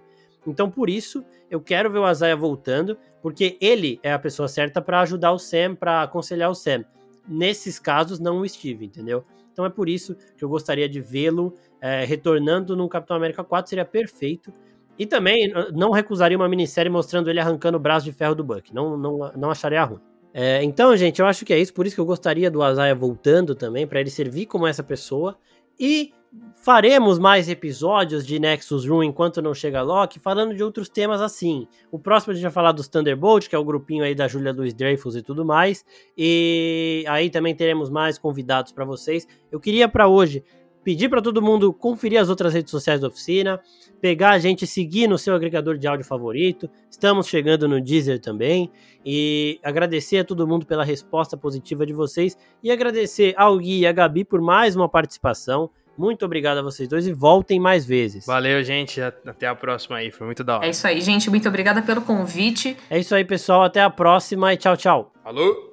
[0.47, 4.81] Então, por isso, eu quero ver o Azaia voltando, porque ele é a pessoa certa
[4.81, 6.83] para ajudar o Sam, para aconselhar o Sam.
[7.27, 9.23] Nesses casos, não o Steve, entendeu?
[9.53, 11.53] Então é por isso que eu gostaria de vê-lo
[11.83, 14.53] é, retornando no Capitão América 4, seria perfeito.
[14.97, 18.73] E também não recusaria uma minissérie mostrando ele arrancando o braço de ferro do Buck.
[18.73, 19.99] Não, não, não acharia ruim.
[20.33, 21.73] É, então, gente, eu acho que é isso.
[21.73, 25.35] Por isso que eu gostaria do Azaia voltando também, para ele servir como essa pessoa.
[25.77, 26.13] E
[26.55, 31.67] faremos mais episódios de Nexus Room enquanto não chega Loki, falando de outros temas assim.
[31.91, 34.53] O próximo a gente vai falar dos Thunderbolt, que é o grupinho aí da Julia
[34.53, 35.83] Louis Dreyfus e tudo mais.
[36.17, 39.27] E aí também teremos mais convidados para vocês.
[39.51, 40.43] Eu queria para hoje
[40.83, 43.59] pedir para todo mundo conferir as outras redes sociais da oficina,
[44.01, 46.69] pegar a gente, seguir no seu agregador de áudio favorito.
[46.89, 48.69] Estamos chegando no Deezer também
[49.05, 53.87] e agradecer a todo mundo pela resposta positiva de vocês e agradecer ao Gui e
[53.87, 55.69] à Gabi por mais uma participação.
[55.97, 58.25] Muito obrigado a vocês dois e voltem mais vezes.
[58.25, 58.99] Valeu, gente.
[58.99, 60.11] Até a próxima aí.
[60.11, 60.65] Foi muito da hora.
[60.65, 61.29] É isso aí, gente.
[61.29, 62.75] Muito obrigada pelo convite.
[62.89, 63.63] É isso aí, pessoal.
[63.63, 65.13] Até a próxima e tchau, tchau.
[65.23, 65.71] Falou!